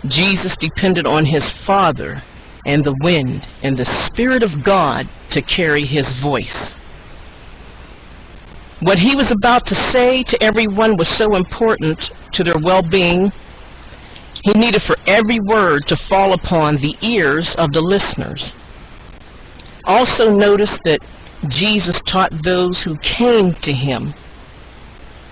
Jesus 0.05 0.55
depended 0.59 1.07
on 1.07 1.25
his 1.25 1.43
Father 1.65 2.24
and 2.65 2.83
the 2.83 2.95
wind 3.01 3.47
and 3.63 3.77
the 3.77 4.07
Spirit 4.07 4.43
of 4.43 4.63
God 4.63 5.09
to 5.31 5.41
carry 5.41 5.86
his 5.86 6.05
voice. 6.21 6.74
What 8.79 9.00
he 9.00 9.15
was 9.15 9.31
about 9.31 9.65
to 9.67 9.91
say 9.91 10.24
to 10.24 10.43
everyone 10.43 10.98
was 10.98 11.10
so 11.17 11.36
important 11.36 12.00
to 12.34 12.43
their 12.43 12.57
well-being, 12.62 13.31
he 14.43 14.53
needed 14.53 14.84
for 14.84 14.96
every 15.07 15.39
word 15.39 15.88
to 15.88 15.98
fall 16.10 16.34
upon 16.34 16.77
the 16.77 16.96
ears 17.01 17.50
of 17.57 17.72
the 17.74 17.81
listeners. 17.81 18.53
Also 19.86 20.31
notice 20.31 20.72
that 20.86 21.00
Jesus 21.48 21.96
taught 22.07 22.43
those 22.43 22.81
who 22.81 22.98
came 22.98 23.55
to 23.63 23.74
him. 23.74 24.13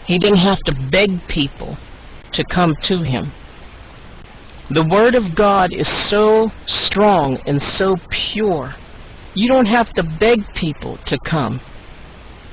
He 0.06 0.18
didn't 0.18 0.40
have 0.40 0.60
to 0.62 0.74
beg 0.74 1.28
people 1.28 1.78
to 2.34 2.44
come 2.46 2.76
to 2.84 3.04
him. 3.04 3.32
The 4.72 4.84
Word 4.84 5.14
of 5.14 5.36
God 5.36 5.72
is 5.72 5.88
so 6.10 6.52
strong 6.66 7.40
and 7.46 7.62
so 7.62 7.98
pure. 8.10 8.74
You 9.36 9.48
don't 9.48 9.68
have 9.68 9.94
to 9.94 10.04
beg 10.04 10.44
people 10.56 10.98
to 11.06 11.20
come. 11.20 11.62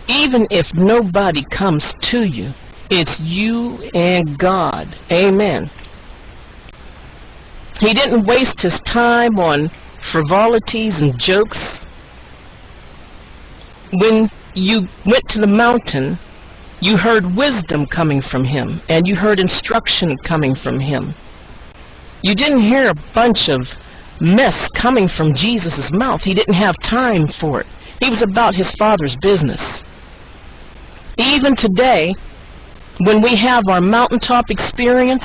Even 0.08 0.46
if 0.50 0.66
nobody 0.74 1.44
comes 1.50 1.84
to 2.10 2.24
you, 2.24 2.52
it's 2.90 3.18
you 3.20 3.78
and 3.94 4.38
God. 4.38 4.96
Amen. 5.10 5.70
He 7.80 7.94
didn't 7.94 8.26
waste 8.26 8.60
his 8.60 8.78
time 8.86 9.38
on 9.38 9.70
frivolities 10.12 10.94
and 10.96 11.18
jokes 11.18 11.58
when 13.92 14.30
you 14.54 14.88
went 15.04 15.28
to 15.30 15.40
the 15.40 15.46
mountain, 15.46 16.18
you 16.80 16.96
heard 16.96 17.36
wisdom 17.36 17.86
coming 17.86 18.22
from 18.22 18.44
him, 18.44 18.80
and 18.88 19.06
you 19.06 19.14
heard 19.14 19.38
instruction 19.38 20.16
coming 20.18 20.56
from 20.56 20.80
him. 20.80 21.14
You 22.22 22.34
didn't 22.34 22.62
hear 22.62 22.88
a 22.88 22.94
bunch 23.14 23.48
of 23.48 23.66
mess 24.20 24.68
coming 24.74 25.08
from 25.08 25.34
Jesus' 25.34 25.90
mouth. 25.92 26.22
He 26.22 26.34
didn't 26.34 26.54
have 26.54 26.76
time 26.84 27.28
for 27.40 27.60
it. 27.60 27.66
He 28.00 28.10
was 28.10 28.22
about 28.22 28.54
his 28.54 28.70
Father's 28.78 29.16
business. 29.20 29.60
Even 31.22 31.54
today, 31.54 32.14
when 32.98 33.22
we 33.22 33.36
have 33.36 33.68
our 33.68 33.80
mountaintop 33.80 34.50
experience, 34.50 35.22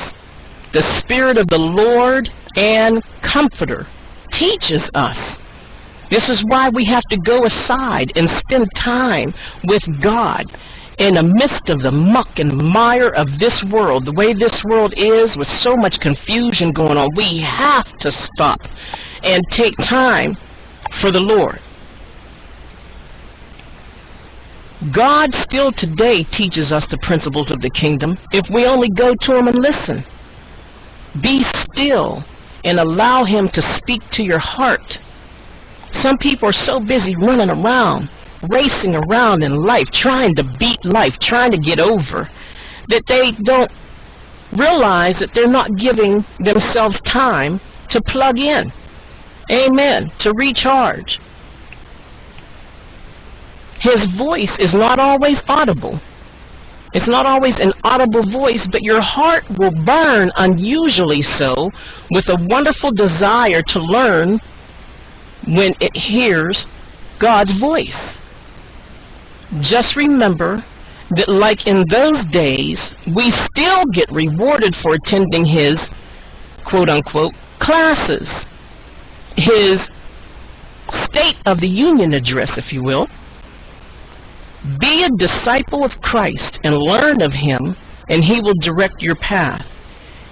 the 0.71 0.99
Spirit 0.99 1.39
of 1.39 1.47
the 1.47 1.57
Lord 1.57 2.29
and 2.55 3.01
Comforter 3.23 3.87
teaches 4.33 4.83
us 4.93 5.17
this 6.11 6.29
is 6.29 6.41
why 6.47 6.69
we 6.69 6.85
have 6.85 7.01
to 7.09 7.17
go 7.17 7.45
aside 7.45 8.11
and 8.15 8.29
spend 8.39 8.67
time 8.75 9.33
with 9.63 9.81
God 9.99 10.45
in 10.99 11.15
the 11.15 11.23
midst 11.23 11.67
of 11.67 11.81
the 11.81 11.91
muck 11.91 12.37
and 12.37 12.53
mire 12.63 13.09
of 13.09 13.27
this 13.39 13.63
world, 13.71 14.05
the 14.05 14.13
way 14.13 14.33
this 14.33 14.63
world 14.65 14.93
is 14.97 15.35
with 15.35 15.49
so 15.61 15.75
much 15.75 15.99
confusion 15.99 16.71
going 16.73 16.97
on. 16.97 17.09
We 17.15 17.41
have 17.41 17.87
to 18.01 18.11
stop 18.11 18.59
and 19.23 19.43
take 19.51 19.75
time 19.77 20.37
for 21.01 21.11
the 21.11 21.19
Lord. 21.19 21.59
God 24.91 25.33
still 25.43 25.71
today 25.71 26.23
teaches 26.23 26.71
us 26.71 26.85
the 26.89 26.97
principles 26.99 27.49
of 27.49 27.61
the 27.61 27.69
kingdom 27.69 28.17
if 28.31 28.45
we 28.49 28.65
only 28.65 28.89
go 28.89 29.13
to 29.13 29.35
him 29.35 29.47
and 29.47 29.57
listen. 29.57 30.05
Be 31.21 31.43
still 31.61 32.23
and 32.63 32.79
allow 32.79 33.23
him 33.23 33.49
to 33.49 33.79
speak 33.79 34.01
to 34.11 34.23
your 34.23 34.39
heart 34.39 34.99
some 36.03 36.17
people 36.17 36.49
are 36.49 36.53
so 36.53 36.79
busy 36.79 37.15
running 37.15 37.49
around, 37.49 38.09
racing 38.49 38.95
around 38.95 39.43
in 39.43 39.63
life, 39.63 39.87
trying 39.93 40.35
to 40.35 40.43
beat 40.43 40.83
life, 40.85 41.15
trying 41.21 41.51
to 41.51 41.57
get 41.57 41.79
over, 41.79 42.29
that 42.89 43.03
they 43.07 43.31
don't 43.31 43.71
realize 44.53 45.15
that 45.19 45.29
they're 45.33 45.47
not 45.47 45.75
giving 45.75 46.25
themselves 46.39 46.99
time 47.05 47.59
to 47.89 48.01
plug 48.01 48.39
in. 48.39 48.71
Amen. 49.51 50.11
To 50.21 50.33
recharge. 50.33 51.19
His 53.79 53.99
voice 54.17 54.51
is 54.59 54.73
not 54.73 54.99
always 54.99 55.37
audible. 55.47 55.99
It's 56.93 57.07
not 57.07 57.25
always 57.25 57.53
an 57.59 57.73
audible 57.83 58.23
voice, 58.23 58.65
but 58.71 58.81
your 58.81 59.01
heart 59.01 59.43
will 59.57 59.71
burn 59.71 60.31
unusually 60.37 61.21
so 61.37 61.69
with 62.11 62.27
a 62.29 62.37
wonderful 62.49 62.91
desire 62.91 63.61
to 63.61 63.79
learn 63.79 64.39
when 65.47 65.75
it 65.79 65.95
hears 65.95 66.65
God's 67.19 67.57
voice. 67.59 68.15
Just 69.61 69.95
remember 69.95 70.63
that 71.11 71.29
like 71.29 71.67
in 71.67 71.85
those 71.89 72.25
days, 72.31 72.79
we 73.15 73.31
still 73.51 73.85
get 73.85 74.11
rewarded 74.11 74.75
for 74.81 74.95
attending 74.95 75.45
his 75.45 75.75
quote-unquote 76.65 77.33
classes, 77.59 78.27
his 79.35 79.79
State 81.09 81.37
of 81.45 81.59
the 81.59 81.67
Union 81.67 82.13
address, 82.13 82.49
if 82.57 82.71
you 82.71 82.81
will. 82.81 83.07
Be 84.79 85.03
a 85.03 85.09
disciple 85.09 85.85
of 85.85 85.91
Christ 86.01 86.59
and 86.63 86.75
learn 86.75 87.21
of 87.21 87.31
him, 87.31 87.75
and 88.09 88.23
he 88.23 88.41
will 88.41 88.55
direct 88.61 89.01
your 89.01 89.15
path. 89.15 89.65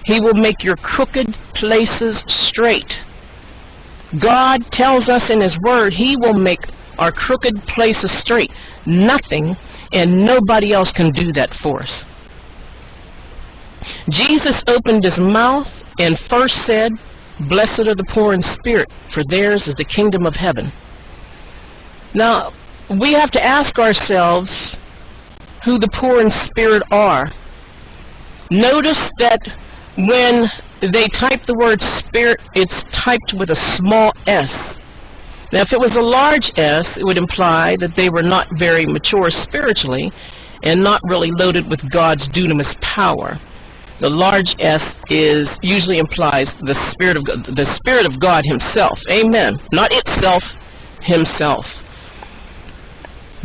He 0.05 0.19
will 0.19 0.33
make 0.33 0.63
your 0.63 0.75
crooked 0.75 1.35
places 1.53 2.21
straight. 2.27 2.91
God 4.19 4.65
tells 4.71 5.07
us 5.07 5.29
in 5.29 5.41
his 5.41 5.57
word 5.59 5.93
he 5.93 6.15
will 6.15 6.33
make 6.33 6.59
our 6.99 7.11
crooked 7.11 7.65
places 7.67 8.11
straight. 8.19 8.51
Nothing 8.85 9.55
and 9.93 10.25
nobody 10.25 10.73
else 10.73 10.91
can 10.91 11.11
do 11.11 11.31
that 11.33 11.53
for 11.61 11.83
us. 11.83 12.03
Jesus 14.09 14.61
opened 14.67 15.03
his 15.03 15.17
mouth 15.17 15.67
and 15.99 16.19
first 16.29 16.59
said, 16.65 16.91
Blessed 17.39 17.79
are 17.79 17.95
the 17.95 18.05
poor 18.13 18.33
in 18.33 18.43
spirit, 18.59 18.89
for 19.13 19.23
theirs 19.29 19.67
is 19.67 19.75
the 19.75 19.85
kingdom 19.85 20.25
of 20.25 20.35
heaven. 20.35 20.71
Now, 22.13 22.53
we 22.89 23.13
have 23.13 23.31
to 23.31 23.43
ask 23.43 23.77
ourselves 23.79 24.75
who 25.63 25.79
the 25.79 25.87
poor 25.89 26.21
in 26.21 26.31
spirit 26.45 26.83
are. 26.91 27.27
Notice 28.51 28.99
that 29.17 29.41
when 29.97 30.47
they 30.81 31.07
type 31.07 31.45
the 31.47 31.55
word 31.55 31.81
spirit, 31.99 32.39
it's 32.53 32.73
typed 32.93 33.33
with 33.33 33.49
a 33.49 33.77
small 33.77 34.13
s. 34.27 34.51
Now, 35.51 35.61
if 35.61 35.73
it 35.73 35.79
was 35.79 35.93
a 35.93 36.01
large 36.01 36.51
s, 36.57 36.85
it 36.97 37.03
would 37.03 37.17
imply 37.17 37.75
that 37.77 37.95
they 37.95 38.09
were 38.09 38.23
not 38.23 38.47
very 38.57 38.85
mature 38.85 39.31
spiritually 39.31 40.11
and 40.63 40.83
not 40.83 41.01
really 41.03 41.31
loaded 41.31 41.69
with 41.69 41.79
God's 41.91 42.27
dunamis 42.29 42.79
power. 42.81 43.39
The 44.01 44.09
large 44.09 44.53
S 44.59 44.81
is 45.09 45.47
usually 45.61 45.99
implies 45.99 46.47
the 46.61 46.75
spirit 46.91 47.15
of 47.15 47.23
the 47.23 47.73
spirit 47.77 48.05
of 48.05 48.19
God 48.19 48.43
Himself. 48.45 48.99
Amen. 49.09 49.57
Not 49.71 49.91
itself, 49.93 50.43
Himself 51.01 51.65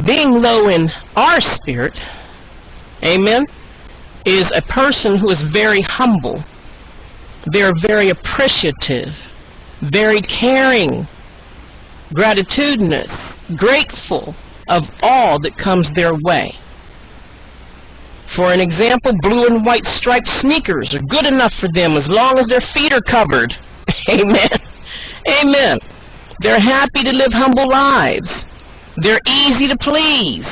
being 0.04 0.42
low 0.42 0.68
in 0.68 0.90
our 1.16 1.40
spirit, 1.40 1.94
amen, 3.02 3.46
is 4.24 4.44
a 4.54 4.62
person 4.62 5.16
who 5.16 5.30
is 5.30 5.42
very 5.52 5.82
humble. 5.82 6.42
They're 7.46 7.74
very 7.86 8.10
appreciative, 8.10 9.14
very 9.82 10.20
caring, 10.20 11.08
gratitudinous, 12.12 13.10
grateful 13.56 14.34
of 14.68 14.88
all 15.02 15.38
that 15.40 15.56
comes 15.56 15.88
their 15.94 16.14
way. 16.14 16.54
For 18.36 18.52
an 18.52 18.60
example, 18.60 19.12
blue 19.22 19.46
and 19.46 19.64
white 19.64 19.86
striped 19.96 20.30
sneakers 20.40 20.94
are 20.94 21.00
good 21.00 21.26
enough 21.26 21.52
for 21.60 21.68
them 21.74 21.96
as 21.96 22.06
long 22.06 22.38
as 22.38 22.46
their 22.46 22.62
feet 22.72 22.92
are 22.92 23.00
covered. 23.00 23.52
Amen. 24.10 24.48
Amen. 25.28 25.78
They're 26.40 26.60
happy 26.60 27.02
to 27.02 27.12
live 27.12 27.32
humble 27.32 27.68
lives. 27.68 28.30
They're 29.00 29.20
easy 29.26 29.68
to 29.68 29.76
please. 29.78 30.46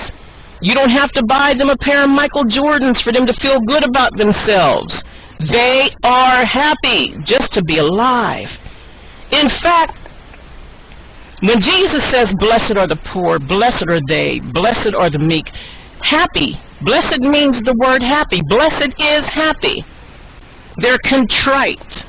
You 0.61 0.75
don't 0.75 0.91
have 0.91 1.11
to 1.13 1.23
buy 1.23 1.55
them 1.55 1.71
a 1.71 1.77
pair 1.77 2.05
of 2.05 2.11
Michael 2.11 2.45
Jordans 2.45 3.03
for 3.03 3.13
them 3.13 3.27
to 3.27 3.35
feel 3.35 3.61
good 3.61 3.85
about 3.85 4.17
themselves. 4.17 5.03
They 5.39 5.95
are 6.03 6.45
happy 6.45 7.17
just 7.25 7.53
to 7.53 7.63
be 7.63 7.79
alive. 7.79 8.49
In 9.31 9.49
fact, 9.63 10.09
when 11.43 11.61
Jesus 11.61 12.03
says, 12.11 12.27
blessed 12.39 12.77
are 12.77 12.89
the 12.89 12.99
poor, 13.13 13.39
blessed 13.39 13.85
are 13.89 14.01
they, 14.09 14.41
blessed 14.41 14.95
are 14.95 15.11
the 15.11 15.21
meek, 15.21 15.47
happy, 16.01 16.61
blessed 16.81 17.21
means 17.21 17.57
the 17.65 17.75
word 17.75 18.03
happy. 18.03 18.41
Blessed 18.49 18.93
is 18.99 19.21
happy. 19.21 19.85
They're 20.79 20.99
contrite. 21.05 22.05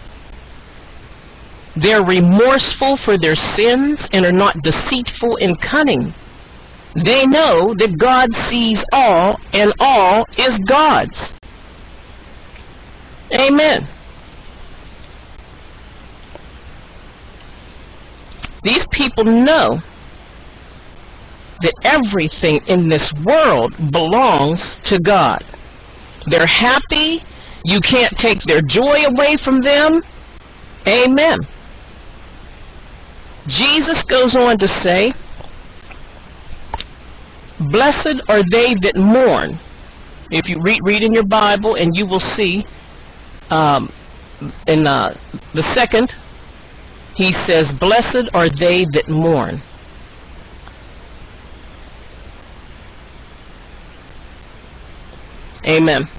They're 1.75 2.03
remorseful 2.03 2.97
for 3.05 3.17
their 3.17 3.35
sins 3.55 3.99
and 4.11 4.25
are 4.25 4.31
not 4.31 4.61
deceitful 4.63 5.37
and 5.39 5.59
cunning. 5.61 6.15
They 6.95 7.25
know 7.25 7.73
that 7.77 7.97
God 7.97 8.29
sees 8.49 8.79
all 8.91 9.39
and 9.53 9.73
all 9.79 10.25
is 10.37 10.51
God's. 10.67 11.17
Amen. 13.33 13.87
These 18.63 18.85
people 18.91 19.23
know 19.23 19.81
that 21.61 21.73
everything 21.83 22.61
in 22.67 22.89
this 22.89 23.11
world 23.23 23.73
belongs 23.91 24.61
to 24.85 24.99
God. 24.99 25.43
They're 26.27 26.47
happy. 26.47 27.23
You 27.63 27.81
can't 27.81 28.17
take 28.17 28.41
their 28.43 28.61
joy 28.61 29.05
away 29.05 29.37
from 29.43 29.61
them. 29.61 30.01
Amen. 30.87 31.39
Jesus 33.47 34.01
goes 34.07 34.35
on 34.35 34.57
to 34.59 34.67
say, 34.83 35.13
Blessed 37.59 38.21
are 38.29 38.43
they 38.51 38.73
that 38.75 38.95
mourn. 38.95 39.59
If 40.31 40.47
you 40.47 40.57
read, 40.61 40.79
read 40.83 41.03
in 41.03 41.13
your 41.13 41.25
Bible, 41.25 41.75
and 41.75 41.95
you 41.95 42.05
will 42.05 42.21
see 42.37 42.63
um, 43.49 43.91
in 44.67 44.87
uh, 44.87 45.17
the 45.53 45.63
second, 45.75 46.13
he 47.15 47.33
says, 47.47 47.65
Blessed 47.79 48.29
are 48.33 48.49
they 48.49 48.85
that 48.93 49.09
mourn. 49.09 49.61
Amen. 55.67 56.09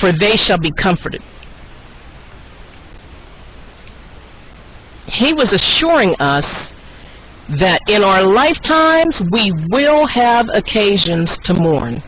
For 0.00 0.12
they 0.12 0.36
shall 0.36 0.56
be 0.56 0.72
comforted. 0.72 1.22
He 5.20 5.34
was 5.34 5.52
assuring 5.52 6.16
us 6.18 6.46
that 7.58 7.82
in 7.88 8.02
our 8.02 8.22
lifetimes 8.22 9.14
we 9.30 9.52
will 9.68 10.06
have 10.06 10.48
occasions 10.54 11.28
to 11.44 11.52
mourn. 11.52 12.02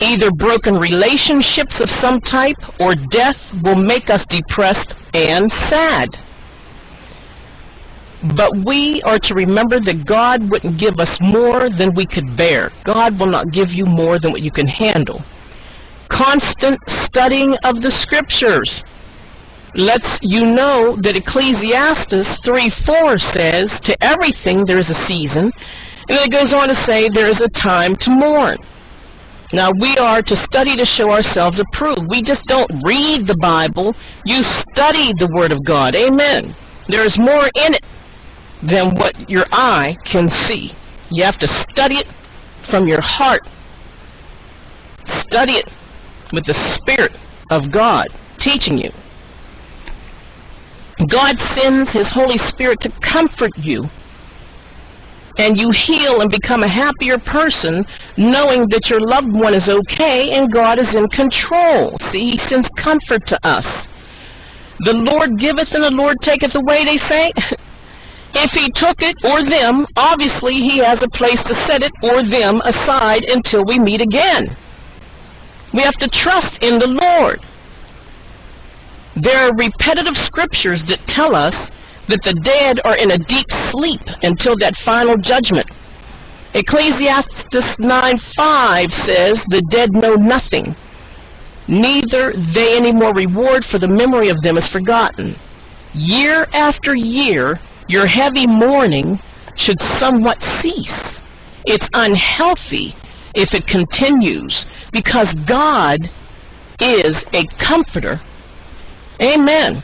Either 0.00 0.30
broken 0.30 0.76
relationships 0.76 1.74
of 1.80 1.90
some 2.00 2.18
type 2.22 2.56
or 2.80 2.94
death 2.94 3.36
will 3.62 3.76
make 3.76 4.08
us 4.08 4.22
depressed 4.30 4.94
and 5.12 5.52
sad. 5.68 6.08
But 8.36 8.56
we 8.64 9.02
are 9.02 9.18
to 9.18 9.34
remember 9.34 9.78
that 9.78 10.06
God 10.06 10.50
wouldn't 10.50 10.80
give 10.80 10.98
us 10.98 11.14
more 11.20 11.68
than 11.68 11.94
we 11.94 12.06
could 12.06 12.38
bear. 12.38 12.72
God 12.84 13.20
will 13.20 13.26
not 13.26 13.52
give 13.52 13.70
you 13.70 13.84
more 13.84 14.18
than 14.18 14.32
what 14.32 14.40
you 14.40 14.50
can 14.50 14.66
handle. 14.66 15.22
Constant 16.08 16.80
studying 17.06 17.54
of 17.64 17.82
the 17.82 17.90
scriptures 18.02 18.82
lets 19.74 20.06
you 20.22 20.46
know 20.46 20.96
that 21.02 21.16
Ecclesiastes 21.16 22.28
3:4 22.44 23.18
says, 23.32 23.70
To 23.84 24.04
everything 24.04 24.64
there 24.64 24.78
is 24.78 24.88
a 24.88 25.06
season, 25.06 25.52
and 26.08 26.18
it 26.18 26.30
goes 26.30 26.52
on 26.52 26.68
to 26.68 26.86
say 26.86 27.08
there 27.08 27.28
is 27.28 27.40
a 27.40 27.48
time 27.60 27.94
to 27.96 28.10
mourn. 28.10 28.56
Now 29.52 29.70
we 29.70 29.96
are 29.96 30.22
to 30.22 30.44
study 30.44 30.76
to 30.76 30.84
show 30.84 31.10
ourselves 31.10 31.58
approved. 31.58 32.08
We 32.08 32.22
just 32.22 32.44
don't 32.46 32.70
read 32.84 33.26
the 33.26 33.36
Bible. 33.36 33.94
You 34.26 34.42
study 34.70 35.12
the 35.18 35.28
Word 35.32 35.52
of 35.52 35.64
God. 35.64 35.96
Amen. 35.96 36.54
There 36.88 37.04
is 37.04 37.16
more 37.18 37.48
in 37.56 37.74
it 37.74 37.84
than 38.62 38.94
what 38.96 39.28
your 39.28 39.46
eye 39.52 39.96
can 40.04 40.28
see. 40.46 40.72
You 41.10 41.24
have 41.24 41.38
to 41.38 41.66
study 41.70 41.96
it 41.96 42.06
from 42.70 42.86
your 42.86 43.00
heart. 43.00 43.40
Study 45.30 45.54
it 45.54 45.68
with 46.32 46.44
the 46.44 46.76
Spirit 46.76 47.12
of 47.50 47.70
God 47.70 48.08
teaching 48.40 48.78
you. 48.78 48.90
God 51.08 51.36
sends 51.56 51.90
His 51.90 52.06
Holy 52.12 52.38
Spirit 52.48 52.80
to 52.82 52.90
comfort 53.00 53.52
you. 53.56 53.88
And 55.38 55.58
you 55.58 55.70
heal 55.70 56.20
and 56.20 56.30
become 56.30 56.62
a 56.62 56.68
happier 56.68 57.16
person 57.18 57.86
knowing 58.16 58.68
that 58.70 58.90
your 58.90 59.00
loved 59.00 59.32
one 59.32 59.54
is 59.54 59.68
okay 59.68 60.30
and 60.30 60.52
God 60.52 60.78
is 60.78 60.88
in 60.94 61.08
control. 61.08 61.96
See, 62.12 62.30
He 62.30 62.38
sends 62.48 62.68
comfort 62.76 63.26
to 63.28 63.38
us. 63.46 63.86
The 64.80 64.94
Lord 64.94 65.38
giveth 65.38 65.72
and 65.72 65.84
the 65.84 65.92
Lord 65.92 66.16
taketh 66.22 66.54
away, 66.54 66.84
they 66.84 66.98
say. 67.08 67.32
if 68.34 68.50
He 68.50 68.70
took 68.72 69.00
it 69.00 69.14
or 69.24 69.48
them, 69.48 69.86
obviously 69.96 70.54
He 70.54 70.78
has 70.78 71.00
a 71.02 71.08
place 71.08 71.38
to 71.46 71.66
set 71.68 71.82
it 71.82 71.92
or 72.02 72.22
them 72.22 72.60
aside 72.62 73.24
until 73.24 73.64
we 73.64 73.78
meet 73.78 74.00
again. 74.00 74.56
We 75.72 75.82
have 75.82 75.96
to 75.96 76.08
trust 76.08 76.58
in 76.62 76.78
the 76.78 76.88
Lord. 76.88 77.40
There 79.20 79.48
are 79.48 79.54
repetitive 79.54 80.16
scriptures 80.26 80.80
that 80.88 81.04
tell 81.08 81.34
us 81.34 81.54
that 82.08 82.22
the 82.22 82.34
dead 82.34 82.80
are 82.84 82.96
in 82.96 83.10
a 83.10 83.18
deep 83.18 83.46
sleep 83.72 84.00
until 84.22 84.56
that 84.58 84.74
final 84.84 85.16
judgment. 85.16 85.68
Ecclesiastes 86.54 87.76
9:5 87.78 89.06
says, 89.06 89.34
The 89.48 89.62
dead 89.70 89.92
know 89.92 90.14
nothing, 90.14 90.76
neither 91.66 92.32
they 92.54 92.76
any 92.76 92.92
more 92.92 93.12
reward, 93.12 93.64
for 93.70 93.78
the 93.78 93.88
memory 93.88 94.28
of 94.28 94.40
them 94.42 94.56
is 94.56 94.68
forgotten. 94.68 95.36
Year 95.94 96.46
after 96.52 96.94
year, 96.94 97.60
your 97.88 98.06
heavy 98.06 98.46
mourning 98.46 99.18
should 99.56 99.78
somewhat 99.98 100.38
cease. 100.62 101.00
It's 101.66 101.86
unhealthy 101.92 102.94
if 103.34 103.52
it 103.52 103.66
continues, 103.66 104.54
because 104.92 105.28
God 105.46 106.08
is 106.80 107.12
a 107.34 107.44
comforter. 107.60 108.20
Amen. 109.20 109.82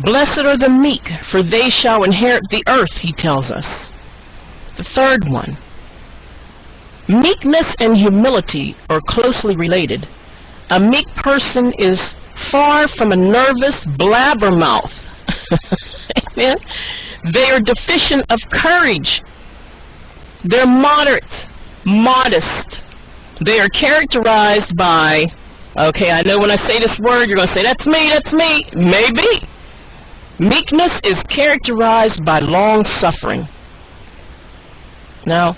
Blessed 0.00 0.40
are 0.40 0.58
the 0.58 0.68
meek, 0.68 1.08
for 1.30 1.42
they 1.42 1.70
shall 1.70 2.04
inherit 2.04 2.42
the 2.50 2.62
earth, 2.68 2.92
he 3.00 3.12
tells 3.12 3.50
us. 3.50 3.64
The 4.76 4.84
third 4.94 5.28
one. 5.28 5.56
Meekness 7.08 7.66
and 7.78 7.96
humility 7.96 8.76
are 8.90 9.00
closely 9.08 9.56
related. 9.56 10.06
A 10.70 10.80
meek 10.80 11.06
person 11.16 11.72
is 11.78 11.98
far 12.50 12.88
from 12.98 13.12
a 13.12 13.16
nervous 13.16 13.76
blabbermouth. 13.96 14.92
Amen. 16.32 16.56
They 17.32 17.50
are 17.50 17.60
deficient 17.60 18.24
of 18.28 18.40
courage. 18.52 19.22
They're 20.44 20.66
moderate, 20.66 21.24
modest. 21.84 22.82
They 23.44 23.60
are 23.60 23.68
characterized 23.68 24.76
by, 24.76 25.26
okay, 25.78 26.10
I 26.10 26.22
know 26.22 26.38
when 26.38 26.50
I 26.50 26.68
say 26.68 26.78
this 26.78 26.98
word, 26.98 27.28
you're 27.28 27.36
going 27.36 27.48
to 27.48 27.54
say, 27.54 27.62
that's 27.62 27.86
me, 27.86 28.08
that's 28.08 28.32
me. 28.32 28.64
Maybe. 28.74 29.46
Meekness 30.38 31.00
is 31.04 31.14
characterized 31.28 32.24
by 32.24 32.40
long 32.40 32.84
suffering. 33.00 33.48
Now, 35.24 35.56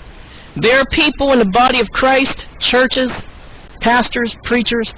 there 0.55 0.79
are 0.79 0.85
people 0.91 1.31
in 1.31 1.39
the 1.39 1.45
body 1.45 1.79
of 1.79 1.89
Christ, 1.89 2.45
churches, 2.59 3.11
pastors, 3.81 4.35
preachers, 4.45 4.91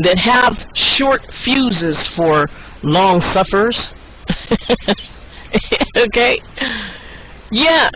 that 0.00 0.18
have 0.18 0.64
short 0.74 1.22
fuses 1.44 1.96
for 2.16 2.46
long 2.82 3.20
sufferers. 3.32 3.78
okay? 5.96 6.40
Yes. 7.50 7.92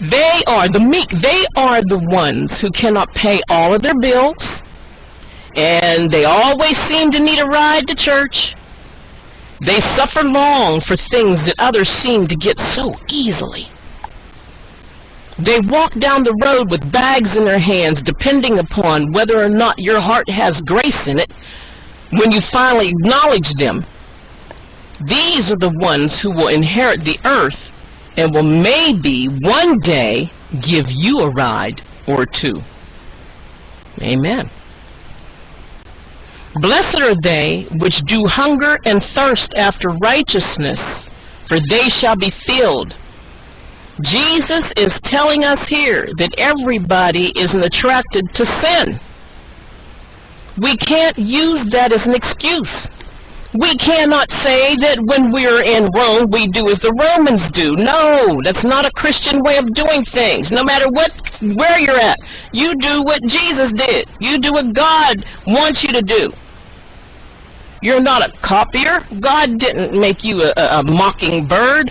They 0.00 0.42
are 0.46 0.68
the 0.68 0.80
meek. 0.80 1.08
They 1.22 1.44
are 1.56 1.82
the 1.82 1.98
ones 1.98 2.50
who 2.60 2.70
cannot 2.70 3.12
pay 3.14 3.40
all 3.50 3.74
of 3.74 3.82
their 3.82 3.98
bills. 3.98 4.42
And 5.56 6.10
they 6.10 6.24
always 6.24 6.74
seem 6.88 7.10
to 7.12 7.20
need 7.20 7.38
a 7.38 7.46
ride 7.46 7.88
to 7.88 7.94
church. 7.94 8.54
They 9.66 9.80
suffer 9.96 10.22
long 10.22 10.80
for 10.80 10.96
things 11.10 11.36
that 11.46 11.54
others 11.58 11.90
seem 12.02 12.28
to 12.28 12.36
get 12.36 12.56
so 12.74 12.94
easily. 13.10 13.68
They 15.38 15.60
walk 15.60 15.98
down 15.98 16.22
the 16.22 16.36
road 16.42 16.70
with 16.70 16.92
bags 16.92 17.30
in 17.34 17.44
their 17.44 17.58
hands, 17.58 18.00
depending 18.04 18.58
upon 18.58 19.12
whether 19.12 19.42
or 19.42 19.48
not 19.48 19.78
your 19.78 20.00
heart 20.00 20.28
has 20.28 20.54
grace 20.66 21.06
in 21.06 21.18
it 21.18 21.32
when 22.10 22.30
you 22.32 22.40
finally 22.52 22.88
acknowledge 22.88 23.52
them. 23.58 23.84
These 25.06 25.50
are 25.50 25.56
the 25.56 25.72
ones 25.76 26.12
who 26.20 26.30
will 26.32 26.48
inherit 26.48 27.04
the 27.04 27.18
earth 27.24 27.56
and 28.16 28.34
will 28.34 28.42
maybe 28.42 29.26
one 29.26 29.78
day 29.78 30.30
give 30.62 30.86
you 30.88 31.20
a 31.20 31.30
ride 31.30 31.80
or 32.06 32.26
two. 32.26 32.60
Amen. 34.02 34.50
Blessed 36.56 37.00
are 37.00 37.14
they 37.22 37.68
which 37.76 38.00
do 38.06 38.26
hunger 38.26 38.78
and 38.84 39.04
thirst 39.14 39.52
after 39.56 39.90
righteousness, 39.90 40.80
for 41.48 41.60
they 41.68 41.88
shall 41.88 42.16
be 42.16 42.32
filled. 42.44 42.94
Jesus 44.02 44.62
is 44.76 44.90
telling 45.04 45.44
us 45.44 45.68
here 45.68 46.08
that 46.18 46.34
everybody 46.38 47.32
isn't 47.36 47.64
attracted 47.64 48.24
to 48.34 48.60
sin. 48.62 49.00
We 50.58 50.76
can't 50.76 51.18
use 51.18 51.60
that 51.70 51.92
as 51.92 52.04
an 52.06 52.14
excuse. 52.14 52.72
We 53.52 53.74
cannot 53.76 54.30
say 54.44 54.76
that 54.76 54.98
when 55.06 55.32
we're 55.32 55.62
in 55.62 55.86
Rome, 55.92 56.30
we 56.30 56.46
do 56.46 56.68
as 56.70 56.78
the 56.80 56.92
Romans 56.92 57.50
do. 57.50 57.74
No, 57.74 58.40
that's 58.44 58.62
not 58.62 58.86
a 58.86 58.92
Christian 58.92 59.40
way 59.42 59.56
of 59.56 59.74
doing 59.74 60.04
things. 60.14 60.50
No 60.52 60.62
matter 60.62 60.88
what, 60.88 61.10
where 61.42 61.80
you're 61.80 61.98
at, 61.98 62.18
you 62.52 62.74
do 62.76 63.02
what 63.02 63.20
Jesus 63.26 63.72
did. 63.76 64.08
You 64.20 64.38
do 64.38 64.52
what 64.52 64.72
God 64.72 65.24
wants 65.48 65.82
you 65.82 65.92
to 65.92 66.02
do. 66.02 66.32
You're 67.82 68.00
not 68.00 68.22
a 68.22 68.32
copier. 68.46 69.00
God 69.20 69.58
didn't 69.58 69.98
make 69.98 70.22
you 70.22 70.44
a, 70.44 70.52
a, 70.56 70.78
a 70.78 70.82
mockingbird. 70.84 71.90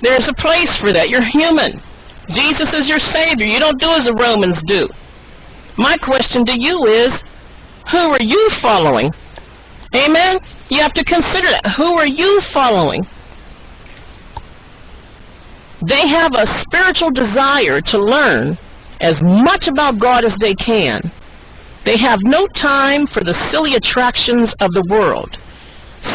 There's 0.00 0.26
a 0.26 0.34
place 0.34 0.74
for 0.78 0.92
that. 0.92 1.10
You're 1.10 1.28
human. 1.28 1.82
Jesus 2.30 2.72
is 2.72 2.86
your 2.86 3.00
Savior. 3.00 3.46
You 3.46 3.58
don't 3.58 3.78
do 3.80 3.90
as 3.90 4.04
the 4.04 4.14
Romans 4.14 4.56
do. 4.66 4.88
My 5.76 5.98
question 5.98 6.46
to 6.46 6.58
you 6.58 6.86
is, 6.86 7.10
who 7.90 7.98
are 7.98 8.22
you 8.22 8.48
following? 8.62 9.12
Amen? 9.94 10.38
You 10.68 10.80
have 10.80 10.92
to 10.94 11.04
consider 11.04 11.50
that. 11.50 11.74
Who 11.76 11.98
are 11.98 12.06
you 12.06 12.40
following? 12.52 13.06
They 15.86 16.06
have 16.06 16.34
a 16.34 16.62
spiritual 16.62 17.10
desire 17.10 17.80
to 17.80 17.98
learn 17.98 18.58
as 19.00 19.20
much 19.22 19.66
about 19.66 19.98
God 19.98 20.24
as 20.24 20.34
they 20.40 20.54
can. 20.54 21.10
They 21.84 21.96
have 21.96 22.20
no 22.22 22.46
time 22.60 23.06
for 23.08 23.24
the 23.24 23.34
silly 23.50 23.74
attractions 23.74 24.50
of 24.60 24.72
the 24.72 24.84
world. 24.88 25.38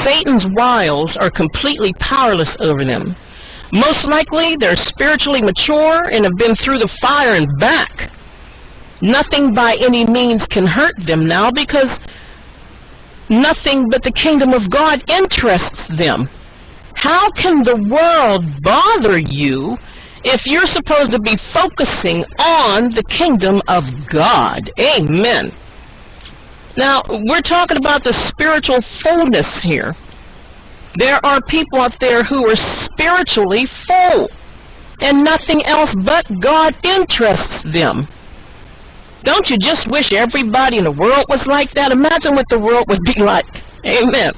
Satan's 0.04 0.46
wiles 0.54 1.16
are 1.18 1.32
completely 1.32 1.94
powerless 2.00 2.50
over 2.60 2.86
them. 2.86 3.16
Most 3.74 4.06
likely, 4.06 4.56
they're 4.56 4.76
spiritually 4.76 5.42
mature 5.42 6.04
and 6.12 6.24
have 6.24 6.38
been 6.38 6.56
through 6.58 6.78
the 6.78 6.90
fire 7.02 7.36
and 7.36 7.48
back. 7.60 8.12
Nothing 9.02 9.54
by 9.54 9.76
any 9.82 10.06
means 10.06 10.44
can 10.52 10.66
hurt 10.66 10.94
them 11.06 11.26
now 11.26 11.52
because 11.52 11.90
nothing 13.30 13.90
but 13.90 14.04
the 14.04 14.12
kingdom 14.12 14.54
of 14.54 14.70
God 14.70 15.04
interests 15.10 15.82
them. 15.98 16.30
How 16.96 17.30
can 17.32 17.64
the 17.64 17.76
world 17.76 18.62
bother 18.62 19.18
you 19.18 19.78
if 20.24 20.46
you're 20.46 20.68
supposed 20.68 21.12
to 21.12 21.20
be 21.20 21.38
focusing 21.54 22.26
on 22.40 22.92
the 22.94 23.04
kingdom 23.04 23.62
of 23.68 23.84
God? 24.10 24.72
Amen. 24.80 25.54
Now, 26.78 27.04
we're 27.10 27.42
talking 27.42 27.78
about 27.78 28.04
the 28.04 28.14
spiritual 28.30 28.80
fullness 29.04 29.48
here. 29.62 29.96
There 30.98 31.20
are 31.26 31.40
people 31.48 31.80
out 31.80 31.96
there 32.00 32.24
who 32.24 32.48
are 32.50 32.86
spiritually 32.86 33.68
full, 33.88 34.30
and 35.02 35.24
nothing 35.24 35.66
else 35.66 35.94
but 36.04 36.26
God 36.40 36.76
interests 36.84 37.64
them. 37.74 38.08
Don't 39.26 39.50
you 39.50 39.58
just 39.58 39.88
wish 39.90 40.14
everybody 40.14 40.78
in 40.78 40.84
the 40.84 40.92
world 40.92 41.26
was 41.28 41.44
like 41.48 41.74
that? 41.74 41.92
Imagine 41.92 42.36
what 42.36 42.48
the 42.50 42.60
world 42.60 42.86
would 42.88 43.04
be 43.04 43.14
like. 43.18 43.46
Amen. 43.86 44.34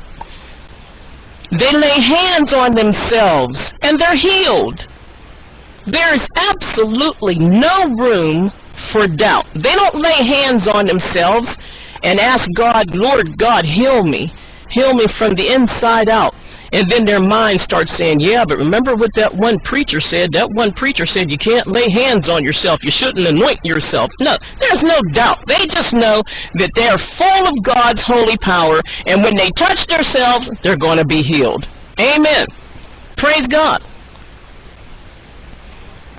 They 1.60 1.72
lay 1.72 2.02
hands 2.02 2.54
on 2.54 2.74
themselves, 2.74 3.60
and 3.82 4.00
they're 4.00 4.18
healed. 4.18 4.86
There 5.86 6.14
is 6.14 6.22
absolutely 6.36 7.36
no 7.36 7.86
room 7.96 8.52
for 8.92 9.08
doubt. 9.08 9.46
They 9.56 9.76
don't 9.76 9.96
lay 9.96 10.24
hands 10.26 10.68
on 10.68 10.86
themselves 10.86 11.48
and 12.04 12.20
ask 12.20 12.44
God, 12.56 12.94
Lord 12.96 13.38
God, 13.38 13.66
heal 13.66 14.04
me. 14.04 14.34
Heal 14.70 14.94
me 14.94 15.06
from 15.18 15.36
the 15.36 15.54
inside 15.54 16.10
out. 16.10 16.36
And 16.74 16.90
then 16.90 17.06
their 17.06 17.20
mind 17.20 17.62
starts 17.62 17.92
saying, 17.98 18.20
yeah, 18.20 18.44
but 18.46 18.58
remember 18.58 18.96
what 18.96 19.12
that 19.16 19.34
one 19.34 19.60
preacher 19.60 20.02
said? 20.02 20.34
That 20.34 20.52
one 20.52 20.74
preacher 20.74 21.06
said 21.06 21.32
you 21.32 21.38
can't 21.38 21.68
lay 21.68 21.90
hands 21.90 22.28
on 22.28 22.44
yourself. 22.44 22.84
You 22.84 22.92
shouldn't 22.92 23.28
anoint 23.28 23.60
yourself. 23.64 24.12
No, 24.20 24.38
there's 24.60 24.82
no 24.82 25.02
doubt. 25.14 25.40
They 25.48 25.66
just 25.68 25.94
know 25.94 26.22
that 26.56 26.72
they're 26.76 26.98
full 27.18 27.48
of 27.48 27.64
God's 27.64 28.02
holy 28.04 28.38
power, 28.38 28.82
and 29.06 29.24
when 29.24 29.36
they 29.36 29.50
touch 29.52 29.86
themselves, 29.88 30.50
they're 30.64 30.78
going 30.78 30.98
to 30.98 31.06
be 31.06 31.24
healed. 31.24 31.66
Amen. 32.00 32.48
Praise 33.18 33.48
God. 33.48 33.82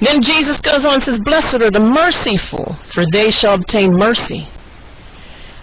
Then 0.00 0.22
Jesus 0.22 0.60
goes 0.60 0.84
on 0.84 0.94
and 0.94 1.02
says, 1.02 1.20
Blessed 1.24 1.62
are 1.62 1.70
the 1.70 1.80
merciful, 1.80 2.76
for 2.94 3.04
they 3.12 3.30
shall 3.30 3.54
obtain 3.54 3.92
mercy. 3.92 4.48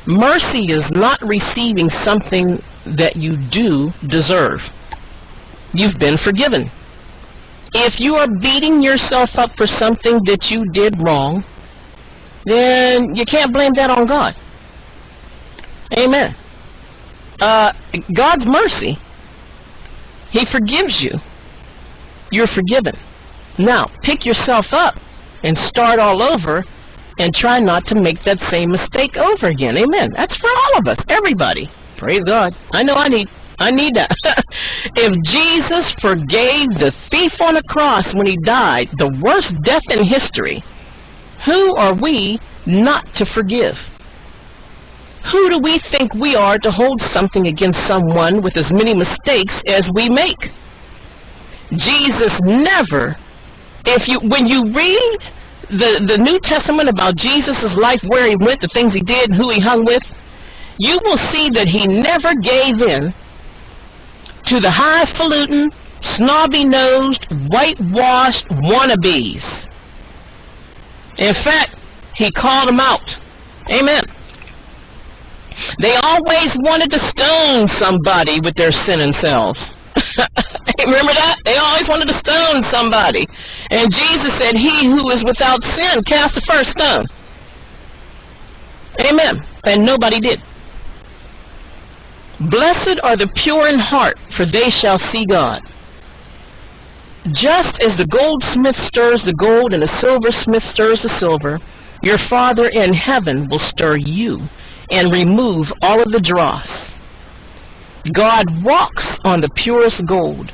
Mercy 0.05 0.71
is 0.71 0.83
not 0.91 1.19
receiving 1.21 1.89
something 2.03 2.61
that 2.85 3.15
you 3.15 3.37
do 3.37 3.91
deserve. 4.07 4.59
You've 5.73 5.95
been 5.95 6.17
forgiven. 6.17 6.71
If 7.73 7.99
you 7.99 8.15
are 8.15 8.27
beating 8.27 8.81
yourself 8.81 9.29
up 9.35 9.51
for 9.57 9.67
something 9.67 10.21
that 10.25 10.49
you 10.49 10.65
did 10.71 11.01
wrong, 11.01 11.43
then 12.45 13.15
you 13.15 13.25
can't 13.25 13.51
blame 13.51 13.73
that 13.75 13.89
on 13.89 14.05
God. 14.05 14.35
Amen. 15.97 16.35
Uh, 17.41 17.73
God's 18.13 18.45
mercy, 18.45 18.97
He 20.29 20.45
forgives 20.45 21.01
you. 21.01 21.19
You're 22.31 22.47
forgiven. 22.47 22.97
Now, 23.57 23.91
pick 24.03 24.25
yourself 24.25 24.67
up 24.71 24.99
and 25.43 25.57
start 25.57 25.99
all 25.99 26.21
over 26.21 26.63
and 27.19 27.33
try 27.33 27.59
not 27.59 27.85
to 27.87 27.95
make 27.95 28.23
that 28.23 28.39
same 28.51 28.71
mistake 28.71 29.17
over 29.17 29.47
again. 29.47 29.77
Amen. 29.77 30.11
That's 30.15 30.35
for 30.37 30.49
all 30.49 30.79
of 30.79 30.87
us, 30.87 31.03
everybody. 31.09 31.69
Praise 31.97 32.21
God. 32.25 32.55
I 32.73 32.83
know 32.83 32.95
I 32.95 33.07
need. 33.07 33.27
I 33.57 33.71
need 33.71 33.95
that. 33.95 34.11
if 34.95 35.15
Jesus 35.23 35.93
forgave 36.01 36.67
the 36.79 36.93
thief 37.09 37.31
on 37.41 37.53
the 37.53 37.63
cross 37.63 38.03
when 38.13 38.27
he 38.27 38.35
died, 38.37 38.89
the 38.97 39.09
worst 39.21 39.53
death 39.63 39.83
in 39.89 40.03
history, 40.03 40.63
who 41.45 41.75
are 41.75 41.93
we 41.93 42.39
not 42.65 43.05
to 43.15 43.25
forgive? 43.33 43.75
Who 45.31 45.49
do 45.49 45.59
we 45.59 45.79
think 45.91 46.13
we 46.13 46.35
are 46.35 46.57
to 46.59 46.71
hold 46.71 47.01
something 47.13 47.47
against 47.47 47.79
someone 47.87 48.41
with 48.41 48.57
as 48.57 48.69
many 48.71 48.93
mistakes 48.93 49.53
as 49.67 49.83
we 49.93 50.09
make? 50.09 50.37
Jesus 51.77 52.31
never, 52.41 53.15
if 53.85 54.07
you, 54.07 54.19
when 54.19 54.47
you 54.47 54.71
read 54.71 55.17
the, 55.69 56.05
the 56.07 56.17
New 56.17 56.39
Testament 56.39 56.89
about 56.89 57.15
Jesus' 57.15 57.75
life, 57.75 57.99
where 58.05 58.27
he 58.27 58.35
went, 58.35 58.61
the 58.61 58.69
things 58.73 58.93
he 58.93 59.01
did, 59.01 59.31
and 59.31 59.39
who 59.39 59.49
he 59.49 59.59
hung 59.59 59.83
with, 59.83 60.03
you 60.77 60.99
will 61.03 61.17
see 61.31 61.49
that 61.51 61.67
he 61.67 61.87
never 61.87 62.35
gave 62.35 62.81
in 62.81 63.13
to 64.47 64.59
the 64.59 64.69
highfalutin, 64.69 65.71
snobby-nosed, 66.17 67.25
whitewashed 67.49 68.45
wannabes. 68.49 69.43
In 71.17 71.33
fact, 71.43 71.75
he 72.15 72.31
called 72.31 72.67
them 72.67 72.79
out. 72.79 73.09
Amen. 73.71 74.03
They 75.79 75.95
always 75.95 76.49
wanted 76.57 76.91
to 76.91 76.99
stone 77.09 77.69
somebody 77.79 78.39
with 78.41 78.55
their 78.55 78.71
sinning 78.85 79.13
selves. 79.21 79.59
Remember 80.79 81.13
that? 81.13 81.37
They 81.45 81.55
always 81.55 81.87
wanted 81.87 82.09
to 82.09 82.19
stone 82.19 82.69
somebody. 82.69 83.27
And 83.71 83.91
Jesus 83.91 84.29
said, 84.39 84.57
he 84.57 84.85
who 84.85 85.09
is 85.11 85.23
without 85.23 85.63
sin 85.77 86.03
cast 86.03 86.35
the 86.35 86.41
first 86.41 86.69
stone. 86.71 87.05
Amen. 88.99 89.45
And 89.63 89.85
nobody 89.85 90.19
did. 90.19 90.41
Blessed 92.39 92.99
are 93.03 93.15
the 93.15 93.27
pure 93.35 93.67
in 93.67 93.79
heart, 93.79 94.17
for 94.35 94.45
they 94.45 94.69
shall 94.69 94.99
see 95.11 95.25
God. 95.25 95.61
Just 97.31 97.81
as 97.81 97.97
the 97.97 98.05
goldsmith 98.05 98.75
stirs 98.87 99.21
the 99.25 99.33
gold 99.33 99.73
and 99.73 99.81
the 99.81 99.99
silversmith 100.01 100.63
stirs 100.71 101.01
the 101.01 101.17
silver, 101.19 101.59
your 102.03 102.19
Father 102.29 102.67
in 102.67 102.93
heaven 102.93 103.47
will 103.49 103.59
stir 103.59 103.97
you 103.97 104.47
and 104.91 105.11
remove 105.11 105.67
all 105.81 106.01
of 106.01 106.11
the 106.11 106.19
dross. 106.19 106.67
God 108.13 108.63
walks 108.63 109.05
on 109.23 109.41
the 109.41 109.49
purest 109.55 110.05
gold. 110.05 110.51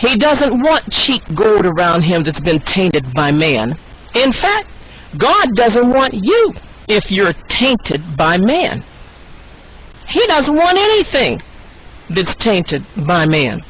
He 0.00 0.16
doesn't 0.16 0.60
want 0.60 0.92
cheap 0.92 1.22
gold 1.34 1.64
around 1.64 2.02
him 2.02 2.24
that's 2.24 2.40
been 2.40 2.60
tainted 2.74 3.14
by 3.14 3.30
man. 3.30 3.78
In 4.14 4.32
fact, 4.32 4.68
God 5.16 5.54
doesn't 5.54 5.88
want 5.90 6.12
you 6.14 6.52
if 6.88 7.10
you're 7.10 7.34
tainted 7.48 8.16
by 8.16 8.36
man. 8.36 8.84
He 10.12 10.26
doesn't 10.26 10.54
want 10.54 10.78
anything 10.78 11.42
that's 12.10 12.34
tainted 12.44 12.84
by 13.06 13.26
man. 13.26 13.62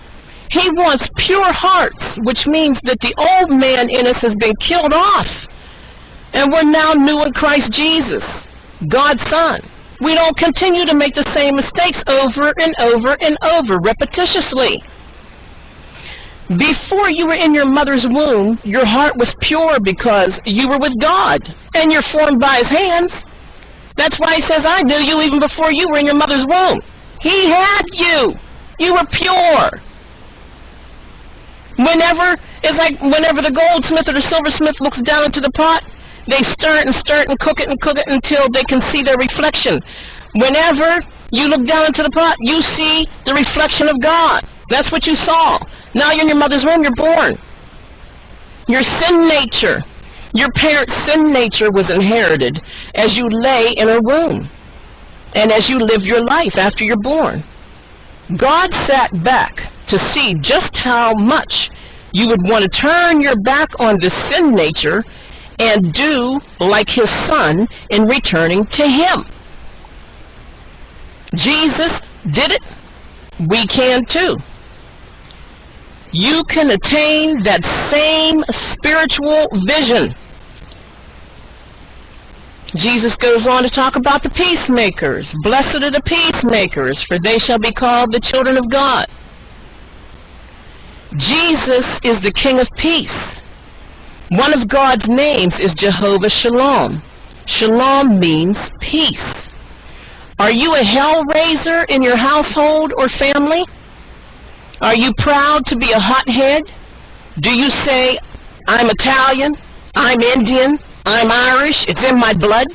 He 0.51 0.71
wants 0.71 1.09
pure 1.17 1.53
hearts, 1.53 2.05
which 2.25 2.47
means 2.47 2.79
that 2.83 2.99
the 3.01 3.15
old 3.17 3.59
man 3.59 3.89
in 3.89 4.07
us 4.07 4.21
has 4.21 4.35
been 4.35 4.55
killed 4.57 4.93
off. 4.93 5.27
And 6.33 6.53
we're 6.53 6.65
now 6.65 6.93
new 6.93 7.23
in 7.23 7.33
Christ 7.33 7.71
Jesus, 7.73 8.25
God's 8.89 9.23
Son. 9.31 9.61
We 10.01 10.15
don't 10.15 10.37
continue 10.37 10.85
to 10.85 10.95
make 10.95 11.15
the 11.15 11.31
same 11.33 11.57
mistakes 11.57 12.03
over 12.09 12.53
and 12.61 12.75
over 12.81 13.17
and 13.21 13.39
over, 13.43 13.79
repetitiously. 13.79 14.83
Before 16.59 17.09
you 17.11 17.29
were 17.29 17.35
in 17.35 17.55
your 17.55 17.67
mother's 17.67 18.05
womb, 18.05 18.59
your 18.65 18.85
heart 18.85 19.17
was 19.17 19.33
pure 19.41 19.79
because 19.81 20.33
you 20.45 20.69
were 20.69 20.79
with 20.79 20.99
God, 21.01 21.41
and 21.75 21.93
you're 21.93 22.03
formed 22.13 22.41
by 22.41 22.57
His 22.57 22.77
hands. 22.77 23.13
That's 23.97 24.19
why 24.19 24.37
He 24.37 24.43
says, 24.49 24.63
I 24.65 24.83
knew 24.83 24.99
you 24.99 25.21
even 25.23 25.41
before 25.41 25.73
you 25.73 25.89
were 25.89 25.99
in 25.99 26.07
your 26.07 26.15
mother's 26.15 26.45
womb. 26.47 26.81
He 27.21 27.49
had 27.49 27.83
you. 27.93 28.35
You 28.79 28.95
were 28.95 29.05
pure. 29.13 29.81
Whenever, 31.79 32.37
it's 32.63 32.79
like 32.79 33.01
whenever 33.01 33.41
the 33.41 33.51
goldsmith 33.51 34.09
or 34.09 34.13
the 34.13 34.29
silversmith 34.29 34.77
looks 34.81 35.01
down 35.03 35.25
into 35.25 35.41
the 35.41 35.51
pot, 35.53 35.83
they 36.29 36.43
stir 36.53 36.79
it 36.79 36.87
and 36.87 36.95
stir 36.97 37.23
it 37.23 37.29
and 37.29 37.39
cook 37.41 37.61
it 37.61 37.69
and 37.69 37.81
cook 37.81 37.99
it 37.99 38.05
until 38.07 38.49
they 38.51 38.63
can 38.65 38.81
see 38.93 39.03
their 39.03 39.17
reflection. 39.17 39.81
Whenever 40.35 41.01
you 41.31 41.49
look 41.49 41.67
down 41.67 41.87
into 41.87 42.03
the 42.03 42.11
pot, 42.11 42.37
you 42.41 42.61
see 42.77 43.07
the 43.27 43.35
reflection 43.35 43.89
of 43.89 44.01
God. 44.01 44.47
That's 44.69 44.91
what 44.93 45.07
you 45.07 45.17
saw. 45.17 45.59
Now 45.95 46.13
you're 46.13 46.23
in 46.23 46.29
your 46.29 46.37
mother's 46.37 46.65
womb, 46.65 46.83
you're 46.83 46.95
born. 46.95 47.39
Your 48.69 48.83
sin 49.01 49.29
nature, 49.29 49.83
your 50.33 50.51
parent's 50.53 50.95
sin 51.07 51.33
nature 51.33 51.71
was 51.71 51.91
inherited 51.91 52.61
as 52.95 53.15
you 53.15 53.29
lay 53.29 53.73
in 53.73 53.89
a 53.89 54.01
womb 54.01 54.49
and 55.35 55.53
as 55.53 55.69
you 55.69 55.79
live 55.79 56.03
your 56.03 56.25
life 56.25 56.57
after 56.57 56.85
you're 56.85 56.97
born. 56.97 57.45
God 58.37 58.71
sat 58.87 59.11
back 59.23 59.73
to 59.89 60.13
see 60.15 60.35
just 60.35 60.75
how 60.75 61.15
much 61.15 61.71
you 62.13 62.29
would 62.29 62.43
want 62.43 62.63
to 62.65 62.81
turn 62.81 63.21
your 63.21 63.37
back 63.37 63.69
on 63.79 63.99
the 64.01 64.11
sin 64.31 64.55
nature 64.55 65.05
and 65.59 65.93
do 65.93 66.41
like 66.61 66.89
his 66.89 67.09
son 67.29 67.69
in 67.91 68.07
returning 68.07 68.67
to 68.67 68.87
him. 68.87 69.25
Jesus 71.35 71.91
did 72.33 72.53
it. 72.53 72.63
We 73.49 73.67
can 73.67 74.05
too. 74.07 74.37
You 76.13 76.45
can 76.45 76.71
attain 76.71 77.43
that 77.45 77.63
same 77.91 78.45
spiritual 78.75 79.49
vision. 79.67 80.15
Jesus 82.77 83.15
goes 83.17 83.47
on 83.47 83.63
to 83.65 83.71
talk 83.71 83.97
about 83.97 84.23
the 84.23 84.31
peacemakers. 84.31 85.29
Blessed 85.43 85.83
are 85.83 85.91
the 85.91 86.03
peacemakers, 86.03 87.03
for 87.07 87.19
they 87.19 87.39
shall 87.39 87.59
be 87.59 87.73
called 87.73 88.13
the 88.13 88.21
children 88.21 88.57
of 88.57 88.71
God. 88.71 89.07
Jesus 91.17 91.85
is 92.03 92.23
the 92.23 92.33
King 92.33 92.59
of 92.59 92.69
peace. 92.79 93.11
One 94.31 94.55
of 94.55 94.69
God's 94.69 95.07
names 95.07 95.53
is 95.61 95.75
Jehovah 95.75 96.31
Shalom. 96.31 97.03
Shalom 97.47 98.19
means 98.19 98.57
peace. 98.81 99.21
Are 100.39 100.51
you 100.51 100.75
a 100.75 100.81
hellraiser 100.81 101.85
in 101.91 102.03
your 102.03 102.17
household 102.17 102.95
or 102.97 103.11
family? 103.11 103.67
Are 104.81 104.95
you 104.95 105.13
proud 105.19 105.67
to 105.67 105.77
be 105.77 105.93
a 105.93 106.01
hothead? 106.01 106.63
Do 107.41 107.55
you 107.55 107.69
say, 107.85 108.19
I'm 108.67 108.89
Italian, 108.89 109.55
I'm 109.95 110.23
Indian, 110.23 110.79
I'm 111.05 111.31
Irish, 111.31 111.85
it's 111.89 112.09
in 112.09 112.19
my 112.19 112.33
blood? 112.33 112.67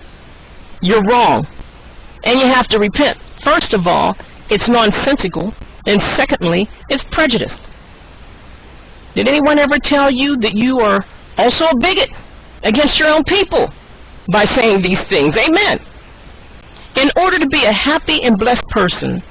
You're 0.82 1.04
wrong. 1.04 1.48
And 2.24 2.40
you 2.40 2.46
have 2.48 2.68
to 2.70 2.80
repent. 2.80 3.18
First 3.44 3.74
of 3.74 3.88
all, 3.88 4.16
it's 4.50 4.68
nonsensical. 4.68 5.54
And 5.86 6.02
secondly, 6.18 6.70
it's 6.90 7.04
prejudiced. 7.12 7.62
Did 9.16 9.28
anyone 9.28 9.58
ever 9.58 9.80
tell 9.80 10.12
you 10.12 10.38
that 10.38 10.54
you 10.56 10.80
are 10.80 11.06
also 11.38 11.66
a 11.66 11.78
bigot 11.78 12.10
against 12.63 13.00
your 13.00 13.10
own 13.10 13.24
people 13.24 13.72
by 14.32 14.46
saying 14.56 14.82
these 14.82 15.00
things. 15.10 15.36
Amen. 15.38 15.80
In 16.96 17.12
order 17.16 17.40
to 17.40 17.48
be 17.48 17.63
a 17.63 17.72
happy 17.72 18.24
and 18.24 18.38
blessed 18.38 18.68
person, 18.70 19.24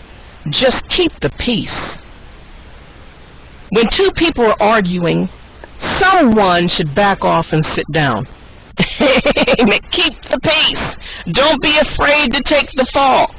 just 0.51 0.77
keep 0.89 1.13
the 1.21 1.31
peace. 1.39 1.99
When 3.71 3.87
two 3.97 4.11
people 4.13 4.47
are 4.47 4.57
arguing, 4.61 5.29
someone 5.99 6.69
should 6.69 6.95
back 6.95 7.25
off 7.25 7.47
and 7.51 7.67
sit 7.75 7.85
down. 7.93 8.29
keep 9.91 10.15
the 10.31 10.39
peace. 10.43 11.35
Don't 11.35 11.63
be 11.63 11.79
afraid 11.79 12.33
to 12.33 12.43
take 12.43 12.71
the 12.73 12.87
fall. 12.93 13.35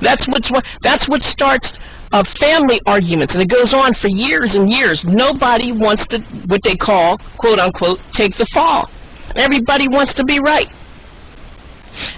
That's 0.00 0.26
what's 0.28 0.50
that's 0.82 1.08
what 1.08 1.22
starts 1.22 1.68
of 2.12 2.26
family 2.40 2.80
arguments, 2.86 3.34
and 3.34 3.42
it 3.42 3.48
goes 3.48 3.74
on 3.74 3.92
for 3.94 4.08
years 4.08 4.54
and 4.54 4.70
years. 4.70 5.02
Nobody 5.04 5.72
wants 5.72 6.06
to, 6.08 6.20
what 6.46 6.62
they 6.64 6.74
call, 6.74 7.18
quote 7.38 7.58
unquote, 7.58 7.98
take 8.14 8.36
the 8.38 8.46
fall. 8.54 8.88
Everybody 9.36 9.88
wants 9.88 10.14
to 10.14 10.24
be 10.24 10.40
right. 10.40 10.68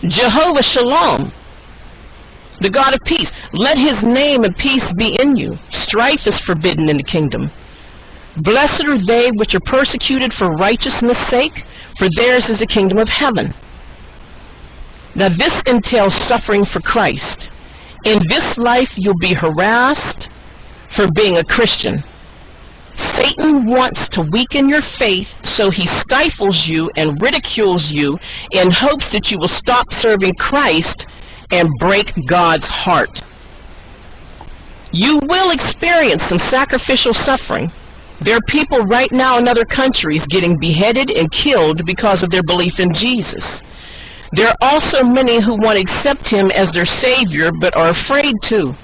Jehovah 0.08 0.62
Shalom, 0.62 1.32
the 2.60 2.70
God 2.70 2.94
of 2.94 3.00
peace, 3.04 3.28
let 3.52 3.78
his 3.78 3.94
name 4.02 4.44
and 4.44 4.54
peace 4.56 4.84
be 4.96 5.16
in 5.20 5.36
you. 5.36 5.58
Strife 5.86 6.20
is 6.26 6.38
forbidden 6.46 6.88
in 6.88 6.98
the 6.98 7.02
kingdom. 7.02 7.50
Blessed 8.36 8.84
are 8.86 9.04
they 9.04 9.30
which 9.30 9.54
are 9.54 9.60
persecuted 9.60 10.32
for 10.34 10.50
righteousness' 10.50 11.18
sake, 11.30 11.64
for 12.00 12.08
theirs 12.16 12.42
is 12.48 12.58
the 12.58 12.66
kingdom 12.66 12.96
of 12.96 13.08
heaven. 13.08 13.54
Now 15.14 15.28
this 15.28 15.52
entails 15.66 16.14
suffering 16.28 16.64
for 16.64 16.80
Christ. 16.80 17.48
In 18.04 18.26
this 18.26 18.56
life, 18.56 18.88
you'll 18.96 19.18
be 19.18 19.34
harassed 19.34 20.26
for 20.96 21.12
being 21.12 21.36
a 21.36 21.44
Christian. 21.44 22.02
Satan 23.16 23.66
wants 23.66 24.00
to 24.12 24.22
weaken 24.22 24.68
your 24.68 24.80
faith, 24.98 25.28
so 25.54 25.70
he 25.70 25.86
stifles 26.02 26.66
you 26.66 26.90
and 26.96 27.20
ridicules 27.20 27.86
you 27.90 28.18
in 28.52 28.70
hopes 28.70 29.04
that 29.12 29.30
you 29.30 29.38
will 29.38 29.50
stop 29.58 29.86
serving 30.00 30.34
Christ 30.36 31.04
and 31.50 31.68
break 31.78 32.12
God's 32.26 32.66
heart. 32.66 33.10
You 34.92 35.20
will 35.24 35.50
experience 35.50 36.22
some 36.30 36.40
sacrificial 36.50 37.12
suffering. 37.26 37.70
There 38.20 38.36
are 38.36 38.42
people 38.48 38.80
right 38.80 39.10
now 39.10 39.38
in 39.38 39.48
other 39.48 39.64
countries 39.64 40.22
getting 40.28 40.58
beheaded 40.58 41.10
and 41.10 41.30
killed 41.32 41.86
because 41.86 42.22
of 42.22 42.30
their 42.30 42.42
belief 42.42 42.78
in 42.78 42.92
Jesus. 42.92 43.44
There 44.32 44.48
are 44.48 44.56
also 44.60 45.02
many 45.02 45.42
who 45.42 45.56
want 45.56 45.78
to 45.78 45.82
accept 45.82 46.28
him 46.28 46.50
as 46.50 46.70
their 46.72 46.86
Savior 46.86 47.50
but 47.50 47.74
are 47.76 47.90
afraid 47.90 48.34
to. 48.48 48.74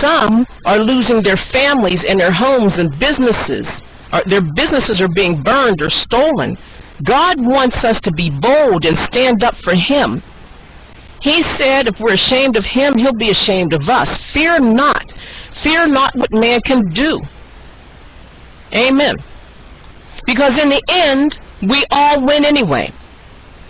Some 0.00 0.46
are 0.66 0.78
losing 0.78 1.22
their 1.22 1.36
families 1.52 2.00
and 2.06 2.20
their 2.20 2.32
homes 2.32 2.74
and 2.76 2.96
businesses. 2.98 3.66
Their 4.26 4.40
businesses 4.40 5.00
are 5.00 5.08
being 5.08 5.42
burned 5.42 5.82
or 5.82 5.90
stolen. 5.90 6.56
God 7.02 7.40
wants 7.40 7.76
us 7.82 7.98
to 8.02 8.12
be 8.12 8.30
bold 8.30 8.84
and 8.84 8.96
stand 9.10 9.42
up 9.42 9.56
for 9.64 9.74
him. 9.74 10.22
He 11.22 11.42
said 11.58 11.88
if 11.88 11.98
we're 11.98 12.14
ashamed 12.14 12.56
of 12.56 12.64
him, 12.64 12.96
he'll 12.96 13.12
be 13.12 13.30
ashamed 13.30 13.74
of 13.74 13.88
us. 13.88 14.08
Fear 14.32 14.60
not. 14.60 15.04
Fear 15.62 15.88
not 15.88 16.14
what 16.14 16.32
man 16.32 16.60
can 16.64 16.90
do. 16.90 17.20
Amen. 18.74 19.16
Because 20.26 20.58
in 20.60 20.68
the 20.68 20.82
end, 20.88 21.36
we 21.62 21.84
all 21.90 22.24
win 22.24 22.44
anyway. 22.44 22.92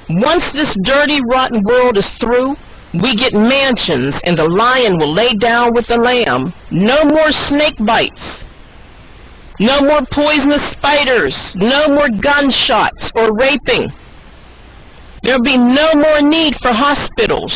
Once 0.08 0.44
this 0.52 0.74
dirty, 0.82 1.20
rotten 1.30 1.62
world 1.62 1.96
is 1.96 2.06
through, 2.20 2.56
we 2.94 3.14
get 3.14 3.32
mansions 3.32 4.14
and 4.24 4.36
the 4.36 4.48
lion 4.48 4.98
will 4.98 5.12
lay 5.12 5.32
down 5.34 5.72
with 5.72 5.86
the 5.86 5.96
lamb. 5.96 6.52
No 6.70 7.04
more 7.04 7.30
snake 7.48 7.76
bites. 7.78 8.20
No 9.60 9.80
more 9.80 10.00
poisonous 10.10 10.72
spiders. 10.72 11.36
No 11.54 11.88
more 11.88 12.08
gunshots 12.08 13.10
or 13.14 13.34
raping. 13.36 13.92
There'll 15.22 15.42
be 15.42 15.58
no 15.58 15.94
more 15.94 16.20
need 16.22 16.56
for 16.62 16.72
hospitals. 16.72 17.54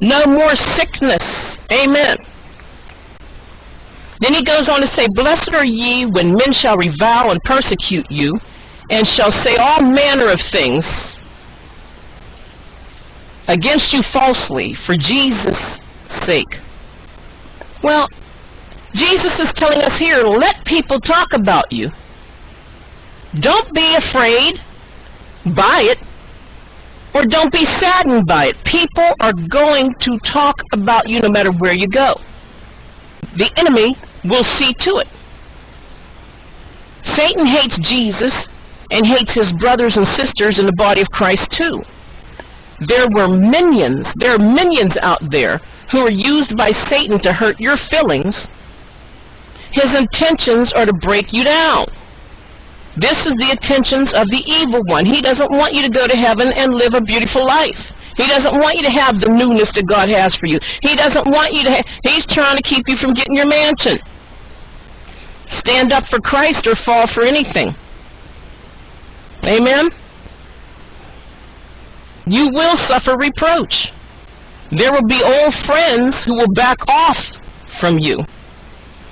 No 0.00 0.24
more 0.26 0.56
sickness. 0.76 1.22
Amen. 1.70 2.16
Then 4.22 4.34
he 4.34 4.42
goes 4.44 4.68
on 4.68 4.80
to 4.82 4.96
say, 4.96 5.08
Blessed 5.08 5.52
are 5.52 5.64
ye 5.64 6.06
when 6.06 6.34
men 6.34 6.52
shall 6.52 6.76
revile 6.76 7.32
and 7.32 7.40
persecute 7.42 8.06
you, 8.08 8.32
and 8.88 9.06
shall 9.06 9.32
say 9.42 9.56
all 9.56 9.82
manner 9.82 10.28
of 10.28 10.38
things 10.52 10.84
against 13.48 13.92
you 13.92 14.00
falsely 14.12 14.76
for 14.86 14.96
Jesus' 14.96 15.80
sake. 16.24 16.54
Well, 17.82 18.06
Jesus 18.94 19.32
is 19.40 19.48
telling 19.56 19.82
us 19.82 19.98
here, 19.98 20.22
let 20.22 20.64
people 20.66 21.00
talk 21.00 21.32
about 21.32 21.72
you. 21.72 21.90
Don't 23.40 23.74
be 23.74 23.96
afraid 23.96 24.60
by 25.44 25.80
it, 25.90 25.98
or 27.12 27.24
don't 27.24 27.52
be 27.52 27.64
saddened 27.80 28.28
by 28.28 28.46
it. 28.46 28.64
People 28.64 29.14
are 29.18 29.32
going 29.32 29.92
to 29.98 30.18
talk 30.32 30.54
about 30.72 31.08
you 31.08 31.18
no 31.18 31.28
matter 31.28 31.50
where 31.50 31.74
you 31.74 31.88
go. 31.88 32.14
The 33.36 33.50
enemy 33.56 33.96
will 34.24 34.44
see 34.58 34.72
to 34.80 34.98
it. 34.98 35.08
Satan 37.16 37.46
hates 37.46 37.76
Jesus 37.88 38.32
and 38.90 39.06
hates 39.06 39.32
his 39.32 39.52
brothers 39.60 39.96
and 39.96 40.06
sisters 40.18 40.58
in 40.58 40.66
the 40.66 40.72
body 40.72 41.00
of 41.00 41.08
Christ 41.08 41.46
too. 41.52 41.82
There 42.88 43.08
were 43.08 43.28
minions, 43.28 44.06
there 44.16 44.34
are 44.34 44.38
minions 44.38 44.94
out 45.02 45.20
there 45.30 45.60
who 45.90 46.00
are 46.00 46.10
used 46.10 46.56
by 46.56 46.72
Satan 46.90 47.20
to 47.22 47.32
hurt 47.32 47.60
your 47.60 47.76
feelings. 47.90 48.34
His 49.72 49.86
intentions 49.98 50.72
are 50.72 50.86
to 50.86 50.92
break 50.92 51.32
you 51.32 51.44
down. 51.44 51.86
This 52.96 53.14
is 53.24 53.32
the 53.38 53.50
intentions 53.50 54.10
of 54.14 54.28
the 54.30 54.42
evil 54.46 54.82
one. 54.84 55.06
He 55.06 55.22
doesn't 55.22 55.50
want 55.50 55.74
you 55.74 55.82
to 55.82 55.88
go 55.88 56.06
to 56.06 56.16
heaven 56.16 56.52
and 56.52 56.74
live 56.74 56.94
a 56.94 57.00
beautiful 57.00 57.46
life. 57.46 57.78
He 58.16 58.26
doesn't 58.26 58.58
want 58.60 58.76
you 58.76 58.82
to 58.82 58.90
have 58.90 59.20
the 59.20 59.30
newness 59.30 59.70
that 59.74 59.86
God 59.86 60.10
has 60.10 60.34
for 60.36 60.46
you. 60.46 60.58
He 60.82 60.94
doesn't 60.94 61.26
want 61.28 61.54
you 61.54 61.64
to 61.64 61.70
ha- 61.72 61.82
He's 62.04 62.26
trying 62.26 62.56
to 62.56 62.62
keep 62.62 62.86
you 62.88 62.96
from 62.98 63.14
getting 63.14 63.34
your 63.36 63.46
mansion. 63.46 63.98
Stand 65.58 65.92
up 65.92 66.06
for 66.08 66.20
Christ 66.20 66.66
or 66.66 66.76
fall 66.84 67.06
for 67.14 67.22
anything. 67.22 67.74
Amen? 69.44 69.90
You 72.26 72.48
will 72.48 72.76
suffer 72.88 73.16
reproach. 73.16 73.74
There 74.70 74.92
will 74.92 75.06
be 75.06 75.22
old 75.22 75.54
friends 75.64 76.16
who 76.24 76.34
will 76.34 76.52
back 76.54 76.78
off 76.88 77.16
from 77.80 77.98
you. 77.98 78.18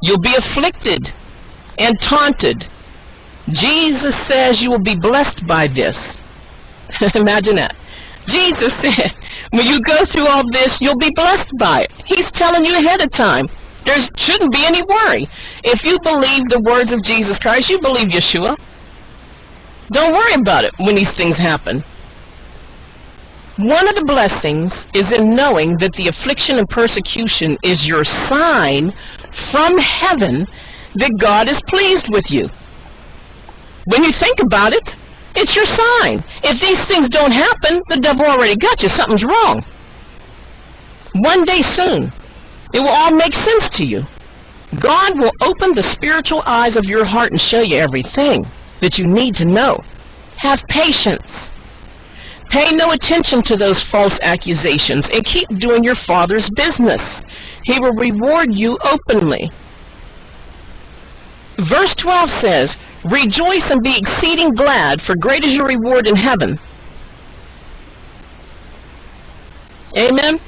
You'll 0.03 0.20
be 0.20 0.35
afflicted 0.35 1.07
and 1.79 2.00
taunted. 2.03 2.64
Jesus 3.53 4.14
says 4.29 4.61
you 4.61 4.70
will 4.70 4.79
be 4.83 4.96
blessed 4.96 5.46
by 5.46 5.66
this. 5.66 5.96
Imagine 7.14 7.57
that. 7.57 7.74
Jesus 8.29 8.70
said, 8.83 9.14
when 9.50 9.66
you 9.66 9.81
go 9.81 10.05
through 10.07 10.29
all 10.29 10.44
this, 10.53 10.76
you'll 10.81 10.98
be 10.98 11.11
blessed 11.14 11.50
by 11.59 11.83
it. 11.83 11.90
He's 12.07 12.31
telling 12.35 12.64
you 12.64 12.76
ahead 12.79 13.03
of 13.03 13.11
time. 13.12 13.48
There 13.90 14.09
shouldn't 14.18 14.53
be 14.53 14.64
any 14.64 14.83
worry. 14.83 15.29
If 15.64 15.83
you 15.83 15.98
believe 15.98 16.42
the 16.48 16.61
words 16.61 16.92
of 16.92 17.03
Jesus 17.03 17.37
Christ, 17.38 17.68
you 17.68 17.81
believe 17.81 18.07
Yeshua. 18.07 18.57
Don't 19.90 20.12
worry 20.12 20.35
about 20.35 20.62
it 20.64 20.72
when 20.79 20.94
these 20.94 21.11
things 21.16 21.37
happen. 21.37 21.83
One 23.57 23.88
of 23.88 23.96
the 23.96 24.05
blessings 24.05 24.72
is 24.94 25.12
in 25.18 25.35
knowing 25.35 25.76
that 25.79 25.92
the 25.94 26.07
affliction 26.07 26.59
and 26.59 26.68
persecution 26.68 27.59
is 27.64 27.85
your 27.85 28.05
sign 28.29 28.92
from 29.50 29.76
heaven 29.76 30.46
that 30.94 31.18
God 31.18 31.48
is 31.48 31.61
pleased 31.66 32.07
with 32.11 32.31
you. 32.31 32.48
When 33.87 34.05
you 34.05 34.12
think 34.12 34.38
about 34.38 34.72
it, 34.72 34.88
it's 35.35 35.57
your 35.57 35.66
sign. 35.66 36.20
If 36.44 36.61
these 36.61 36.79
things 36.87 37.09
don't 37.09 37.33
happen, 37.33 37.83
the 37.88 37.96
devil 37.96 38.24
already 38.24 38.55
got 38.55 38.81
you. 38.83 38.88
Something's 38.90 39.24
wrong. 39.24 39.64
One 41.16 41.44
day 41.44 41.64
soon, 41.74 42.12
it 42.72 42.80
will 42.80 42.88
all 42.88 43.11
make 43.11 43.35
sense 43.35 43.64
to 43.74 43.87
you. 43.87 44.02
God 44.76 45.18
will 45.18 45.33
open 45.40 45.74
the 45.74 45.92
spiritual 45.94 46.42
eyes 46.46 46.76
of 46.76 46.85
your 46.85 47.04
heart 47.04 47.33
and 47.33 47.40
show 47.40 47.61
you 47.61 47.76
everything 47.76 48.48
that 48.80 48.98
you 48.98 49.06
need 49.06 49.35
to 49.37 49.44
know. 49.44 49.78
Have 50.37 50.61
patience. 50.68 51.22
Pay 52.50 52.72
no 52.72 52.92
attention 52.92 53.42
to 53.44 53.56
those 53.56 53.83
false 53.90 54.14
accusations 54.22 55.04
and 55.12 55.24
keep 55.24 55.48
doing 55.59 55.85
your 55.85 55.96
Father's 56.06 56.48
business. 56.56 57.00
He 57.64 57.78
will 57.78 57.92
reward 57.92 58.48
you 58.52 58.78
openly. 58.85 59.50
Verse 61.68 61.94
12 61.98 62.30
says, 62.40 62.70
Rejoice 63.04 63.62
and 63.70 63.83
be 63.83 63.98
exceeding 63.98 64.50
glad, 64.50 65.00
for 65.02 65.14
great 65.16 65.44
is 65.44 65.52
your 65.52 65.66
reward 65.66 66.06
in 66.06 66.16
heaven. 66.16 66.59
Amen? 69.96 70.40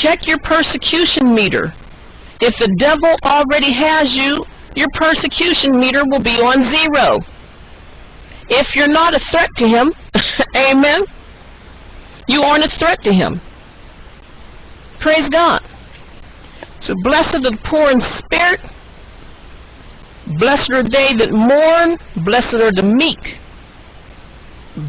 Check 0.00 0.26
your 0.26 0.38
persecution 0.38 1.34
meter. 1.34 1.74
If 2.40 2.54
the 2.60 2.68
devil 2.78 3.16
already 3.24 3.72
has 3.72 4.14
you, 4.14 4.44
your 4.76 4.88
persecution 4.94 5.78
meter 5.78 6.04
will 6.04 6.20
be 6.20 6.40
on 6.40 6.70
zero. 6.72 7.18
If 8.48 8.74
you're 8.74 8.86
not 8.86 9.14
a 9.14 9.20
threat 9.30 9.50
to 9.56 9.68
him, 9.68 9.92
amen, 10.56 11.04
you 12.28 12.42
aren't 12.42 12.64
a 12.64 12.78
threat 12.78 13.02
to 13.04 13.12
him. 13.12 13.40
Praise 15.00 15.28
God. 15.30 15.62
So 16.82 16.94
blessed 17.02 17.34
are 17.34 17.40
the 17.40 17.58
poor 17.64 17.90
in 17.90 18.00
spirit. 18.18 18.60
Blessed 20.38 20.70
are 20.72 20.82
they 20.82 21.14
that 21.14 21.32
mourn. 21.32 21.98
Blessed 22.24 22.54
are 22.54 22.72
the 22.72 22.82
meek. 22.82 23.38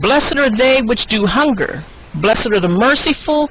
Blessed 0.02 0.38
are 0.38 0.56
they 0.56 0.82
which 0.82 1.06
do 1.08 1.26
hunger. 1.26 1.84
Blessed 2.16 2.48
are 2.54 2.60
the 2.60 2.70
merciful. 2.70 3.50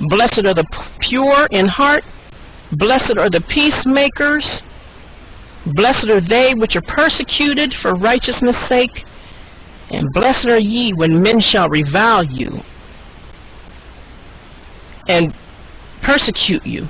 Blessed 0.00 0.44
are 0.44 0.54
the 0.54 0.66
pure 1.00 1.46
in 1.50 1.66
heart. 1.66 2.04
Blessed 2.72 3.16
are 3.18 3.30
the 3.30 3.40
peacemakers. 3.40 4.46
Blessed 5.66 6.08
are 6.10 6.20
they 6.20 6.54
which 6.54 6.76
are 6.76 6.82
persecuted 6.82 7.74
for 7.80 7.94
righteousness' 7.94 8.56
sake. 8.68 9.04
And 9.90 10.12
blessed 10.12 10.46
are 10.46 10.58
ye 10.58 10.92
when 10.92 11.22
men 11.22 11.40
shall 11.40 11.68
revile 11.68 12.24
you 12.24 12.62
and 15.08 15.32
persecute 16.02 16.66
you. 16.66 16.88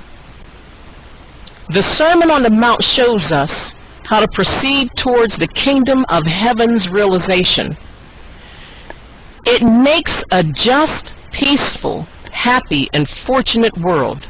The 1.69 1.83
Sermon 1.97 2.31
on 2.31 2.43
the 2.43 2.49
Mount 2.49 2.83
shows 2.83 3.23
us 3.25 3.51
how 4.03 4.21
to 4.21 4.27
proceed 4.33 4.89
towards 4.97 5.37
the 5.37 5.47
kingdom 5.47 6.05
of 6.09 6.25
heaven's 6.25 6.87
realization. 6.89 7.77
It 9.45 9.61
makes 9.61 10.11
a 10.31 10.43
just, 10.43 11.11
peaceful, 11.33 12.07
happy, 12.37 12.87
and 12.93 13.09
fortunate 13.25 13.75
world. 13.77 14.25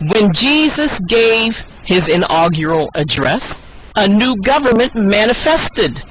When 0.00 0.32
Jesus 0.34 0.90
gave 1.08 1.54
his 1.84 2.02
inaugural 2.08 2.90
address, 2.94 3.42
a 3.94 4.06
new 4.06 4.36
government 4.42 4.94
manifested 4.94 6.02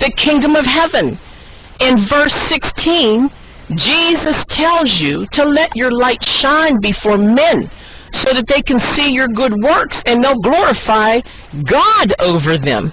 the 0.00 0.10
kingdom 0.16 0.56
of 0.56 0.64
heaven. 0.64 1.18
In 1.80 2.08
verse 2.08 2.34
16, 2.48 3.30
Jesus 3.74 4.36
tells 4.50 4.94
you 4.94 5.26
to 5.32 5.44
let 5.44 5.76
your 5.76 5.92
light 5.92 6.24
shine 6.24 6.80
before 6.80 7.18
men 7.18 7.70
so 8.24 8.32
that 8.32 8.46
they 8.48 8.62
can 8.62 8.80
see 8.94 9.12
your 9.12 9.28
good 9.28 9.54
works 9.62 9.96
and 10.06 10.24
they'll 10.24 10.40
glorify 10.40 11.20
God 11.64 12.14
over 12.20 12.56
them. 12.58 12.92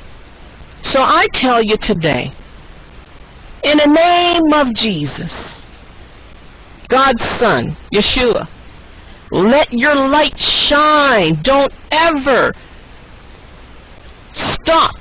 So 0.91 1.01
I 1.01 1.27
tell 1.33 1.61
you 1.61 1.77
today, 1.77 2.33
in 3.63 3.77
the 3.77 3.87
name 3.87 4.51
of 4.53 4.73
Jesus, 4.75 5.31
God's 6.93 7.23
Son, 7.39 7.75
Yeshua, 7.91 8.47
let 9.31 9.73
your 9.73 9.95
light 9.95 10.39
shine. 10.39 11.41
Don't 11.41 11.73
ever 11.89 12.53
stop 14.61 14.93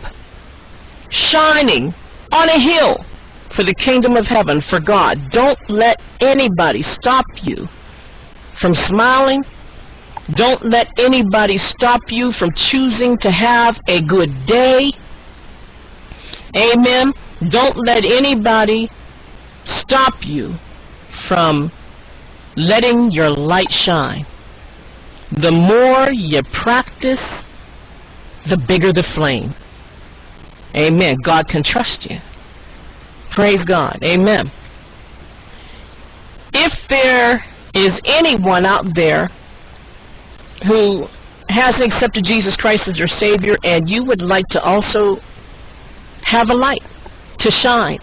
shining 1.10 1.94
on 2.32 2.48
a 2.48 2.58
hill 2.58 3.04
for 3.54 3.62
the 3.62 3.74
kingdom 3.74 4.16
of 4.16 4.24
heaven, 4.24 4.62
for 4.70 4.80
God. 4.80 5.30
Don't 5.32 5.58
let 5.68 6.00
anybody 6.22 6.82
stop 6.82 7.26
you 7.42 7.68
from 8.58 8.74
smiling. 8.88 9.44
Don't 10.30 10.64
let 10.64 10.88
anybody 10.98 11.58
stop 11.58 12.00
you 12.08 12.32
from 12.32 12.54
choosing 12.54 13.18
to 13.18 13.30
have 13.30 13.78
a 13.86 14.00
good 14.00 14.46
day. 14.46 14.92
Amen. 16.56 17.12
Don't 17.50 17.76
let 17.76 18.06
anybody 18.06 18.88
stop 19.66 20.14
you 20.24 20.56
from 21.28 21.70
letting 22.56 23.10
your 23.10 23.30
light 23.30 23.70
shine. 23.70 24.26
The 25.32 25.50
more 25.50 26.12
you 26.12 26.42
practice, 26.42 27.20
the 28.48 28.56
bigger 28.56 28.92
the 28.92 29.04
flame. 29.14 29.54
Amen. 30.76 31.16
God 31.22 31.48
can 31.48 31.62
trust 31.62 32.06
you. 32.10 32.18
Praise 33.30 33.64
God. 33.64 33.98
Amen. 34.04 34.50
If 36.52 36.72
there 36.90 37.44
is 37.74 37.90
anyone 38.04 38.66
out 38.66 38.94
there 38.94 39.30
who 40.66 41.08
hasn't 41.48 41.82
accepted 41.82 42.24
Jesus 42.24 42.56
Christ 42.56 42.82
as 42.86 42.98
your 42.98 43.08
Savior 43.08 43.56
and 43.64 43.88
you 43.88 44.04
would 44.04 44.22
like 44.22 44.46
to 44.48 44.62
also 44.62 45.18
have 46.22 46.50
a 46.50 46.54
light 46.54 46.82
to 47.40 47.50
shine 47.50 47.98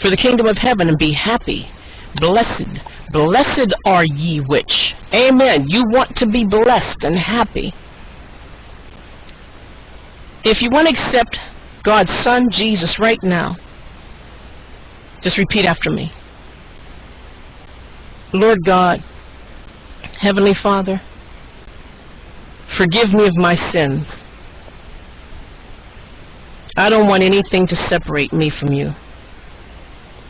for 0.00 0.10
the 0.10 0.16
kingdom 0.16 0.46
of 0.46 0.56
heaven 0.58 0.88
and 0.88 0.98
be 0.98 1.12
happy, 1.12 1.68
blessed, 2.16 2.80
blessed 3.12 3.72
are 3.84 4.04
ye 4.04 4.38
which. 4.40 4.94
Amen. 5.14 5.64
You 5.68 5.84
want 5.86 6.16
to 6.16 6.26
be 6.26 6.44
blessed 6.44 7.02
and 7.02 7.18
happy. 7.18 7.72
If 10.44 10.62
you 10.62 10.70
want 10.70 10.88
to 10.88 10.94
accept 10.94 11.38
God's 11.84 12.10
Son, 12.22 12.48
Jesus, 12.50 12.98
right 12.98 13.18
now, 13.22 13.56
just 15.22 15.36
repeat 15.36 15.64
after 15.64 15.90
me. 15.90 16.12
Lord 18.32 18.64
God, 18.64 19.02
Heavenly 20.20 20.54
Father, 20.54 21.00
forgive 22.76 23.12
me 23.12 23.26
of 23.26 23.36
my 23.36 23.56
sins. 23.72 24.06
I 26.76 26.90
don't 26.90 27.08
want 27.08 27.22
anything 27.22 27.66
to 27.66 27.76
separate 27.88 28.32
me 28.32 28.50
from 28.50 28.72
you. 28.72 28.94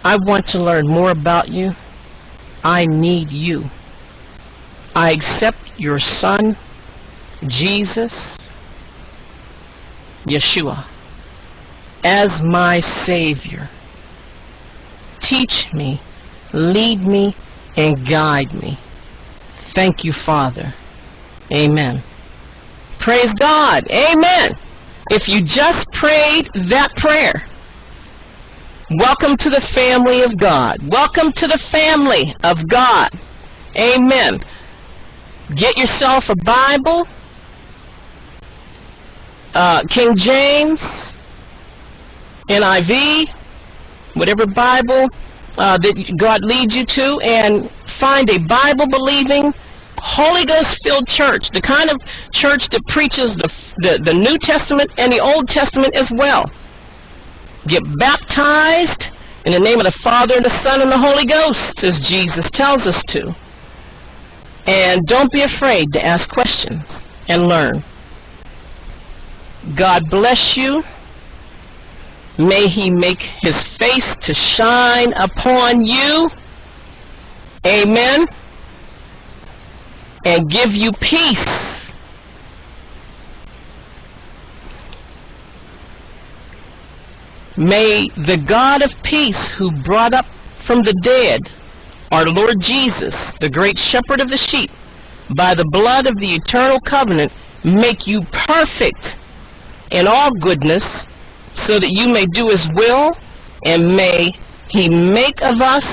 I 0.05 0.17
want 0.17 0.47
to 0.49 0.59
learn 0.59 0.87
more 0.87 1.11
about 1.11 1.49
you. 1.49 1.73
I 2.69 2.85
need 2.85 3.31
you. 3.31 3.71
I 4.95 5.13
accept 5.13 5.71
your 5.79 5.99
Son, 5.99 6.55
Jesus, 7.47 8.13
Yeshua, 10.27 10.87
as 12.05 12.29
my 12.43 12.83
Savior. 13.07 13.71
Teach 15.23 15.69
me, 15.73 16.03
lead 16.53 17.01
me, 17.01 17.35
and 17.75 18.07
guide 18.07 18.53
me. 18.53 18.79
Thank 19.75 20.05
you, 20.05 20.13
Father. 20.27 20.75
Amen. 21.51 22.05
Praise 23.01 23.33
God. 23.39 23.89
Amen. 23.91 24.51
If 25.11 25.27
you 25.27 25.41
just 25.41 25.87
prayed 25.93 26.51
that 26.69 26.95
prayer, 26.97 27.48
welcome 28.91 29.37
to 29.37 29.51
the 29.51 29.61
family 29.75 30.23
of 30.23 30.37
God. 30.39 30.79
Welcome 30.91 31.33
to 31.33 31.47
the 31.47 31.59
family 31.71 32.35
of 32.43 32.57
God. 32.69 33.11
Amen. 33.77 34.39
Get 35.57 35.77
yourself 35.77 36.25
a 36.29 36.37
Bible, 36.37 37.07
uh, 39.55 39.83
King 39.91 40.17
James, 40.17 40.81
NIV, 42.49 43.27
whatever 44.15 44.47
Bible 44.47 45.09
uh, 45.59 45.77
that 45.79 46.15
God 46.19 46.43
leads 46.43 46.75
you 46.75 46.85
to, 46.87 47.21
and 47.21 47.71
find 48.01 48.31
a 48.31 48.39
Bible-believing, 48.39 49.53
Holy 49.99 50.47
Ghost-filled 50.47 51.09
church, 51.09 51.45
the 51.53 51.61
kind 51.61 51.91
of 51.91 51.97
church 52.33 52.63
that 52.73 52.81
preaches 52.89 53.31
the, 53.37 53.51
the, 53.79 54.03
the 54.05 54.15
New 54.15 54.39
Testament 54.39 54.91
and 54.97 55.13
the 55.13 55.21
Old 55.21 55.49
Testament 55.49 55.95
as 55.95 56.09
well. 56.13 56.45
Get 57.69 57.83
baptized 57.99 59.05
in 59.45 59.53
the 59.53 59.59
name 59.61 59.79
of 59.79 59.85
the 59.85 59.99
Father, 60.03 60.37
and 60.37 60.45
the 60.45 60.63
Son, 60.65 60.83
and 60.83 60.91
the 60.91 60.99
Holy 60.99 61.25
Ghost, 61.25 61.73
as 61.83 61.99
Jesus 62.07 62.47
tells 62.53 62.83
us 62.83 63.01
to. 63.09 63.35
And 64.67 65.07
don't 65.07 65.33
be 65.33 65.43
afraid 65.43 65.93
to 65.95 66.05
ask 66.05 66.29
questions 66.29 66.85
and 67.29 67.49
learn. 67.49 67.85
God 69.75 70.11
bless 70.11 70.57
you. 70.57 70.83
May 72.37 72.69
he 72.69 72.91
make 72.91 73.21
his 73.41 73.55
face 73.79 74.05
to 74.23 74.35
shine 74.35 75.13
upon 75.15 75.85
you. 75.85 76.31
Amen. 77.67 78.27
And 80.25 80.51
give 80.51 80.73
you 80.73 80.93
peace. 80.93 81.49
May 87.59 88.09
the 88.11 88.37
God 88.37 88.83
of 88.83 88.93
peace 89.03 89.37
who 89.59 89.73
brought 89.83 90.15
up 90.15 90.27
from 90.65 90.83
the 90.83 90.95
dead 91.03 91.41
our 92.13 92.25
Lord 92.25 92.61
Jesus, 92.61 93.15
the 93.41 93.51
great 93.51 93.81
shepherd 93.81 94.21
of 94.21 94.31
the 94.31 94.39
sheep, 94.39 94.71
by 95.37 95.57
the 95.57 95.65
blood 95.65 96.07
of 96.07 96.17
the 96.19 96.37
eternal 96.37 96.79
covenant, 96.81 97.33
make 97.65 98.07
you 98.07 98.23
perfect 98.47 99.05
in 99.91 100.07
all 100.07 100.31
goodness, 100.31 100.85
so 101.67 101.81
that 101.81 101.91
you 101.91 102.07
may 102.09 102.27
do 102.27 102.47
his 102.47 102.65
will, 102.75 103.11
and 103.65 103.97
may 103.97 104.31
he 104.69 104.89
make 104.89 105.43
of 105.43 105.61
us 105.61 105.85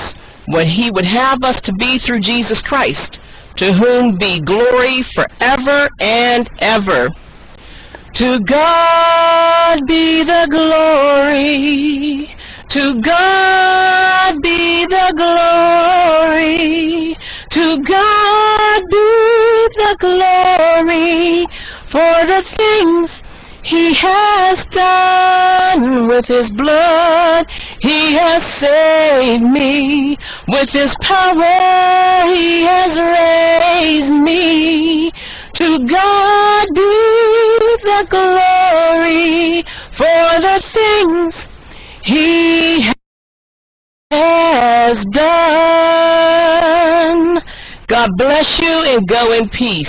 what 0.46 0.68
he 0.68 0.92
would 0.92 1.04
have 1.04 1.42
us 1.42 1.60
to 1.62 1.72
be 1.72 1.98
through 1.98 2.20
Jesus 2.20 2.62
Christ, 2.62 3.18
to 3.56 3.72
whom 3.72 4.16
be 4.16 4.40
glory 4.40 5.02
forever 5.14 5.88
and 5.98 6.48
ever. 6.60 7.08
To 8.18 8.40
God 8.40 9.86
be 9.86 10.24
the 10.24 10.48
glory. 10.50 12.28
To 12.70 13.00
God 13.02 14.42
be 14.42 14.86
the 14.86 15.12
glory. 15.16 17.16
To 17.52 17.78
God 17.82 18.82
be 18.90 19.68
the 19.76 19.96
glory 20.00 21.46
for 21.92 22.26
the 22.26 22.42
things 22.56 23.10
he 23.64 23.92
has 23.94 24.58
done 24.72 26.06
with 26.08 26.24
his 26.26 26.50
blood. 26.52 27.46
He 27.80 28.14
has 28.14 28.42
saved 28.62 29.42
me. 29.42 30.16
With 30.48 30.70
his 30.70 30.90
power 31.02 32.26
he 32.32 32.62
has 32.62 32.92
raised 32.96 34.12
me. 34.22 35.12
To 35.58 35.78
God 35.86 36.66
be 36.74 36.80
the 37.82 38.06
glory 38.10 39.64
for 39.96 40.40
the 40.42 40.60
things 40.74 41.34
he 42.04 42.92
has 44.10 44.96
done. 45.12 45.96
God 47.86 48.10
bless 48.18 48.58
you 48.58 48.68
and 48.68 49.08
go 49.08 49.32
in 49.32 49.48
peace. 49.48 49.88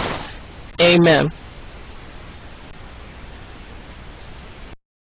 Amen. 0.80 1.32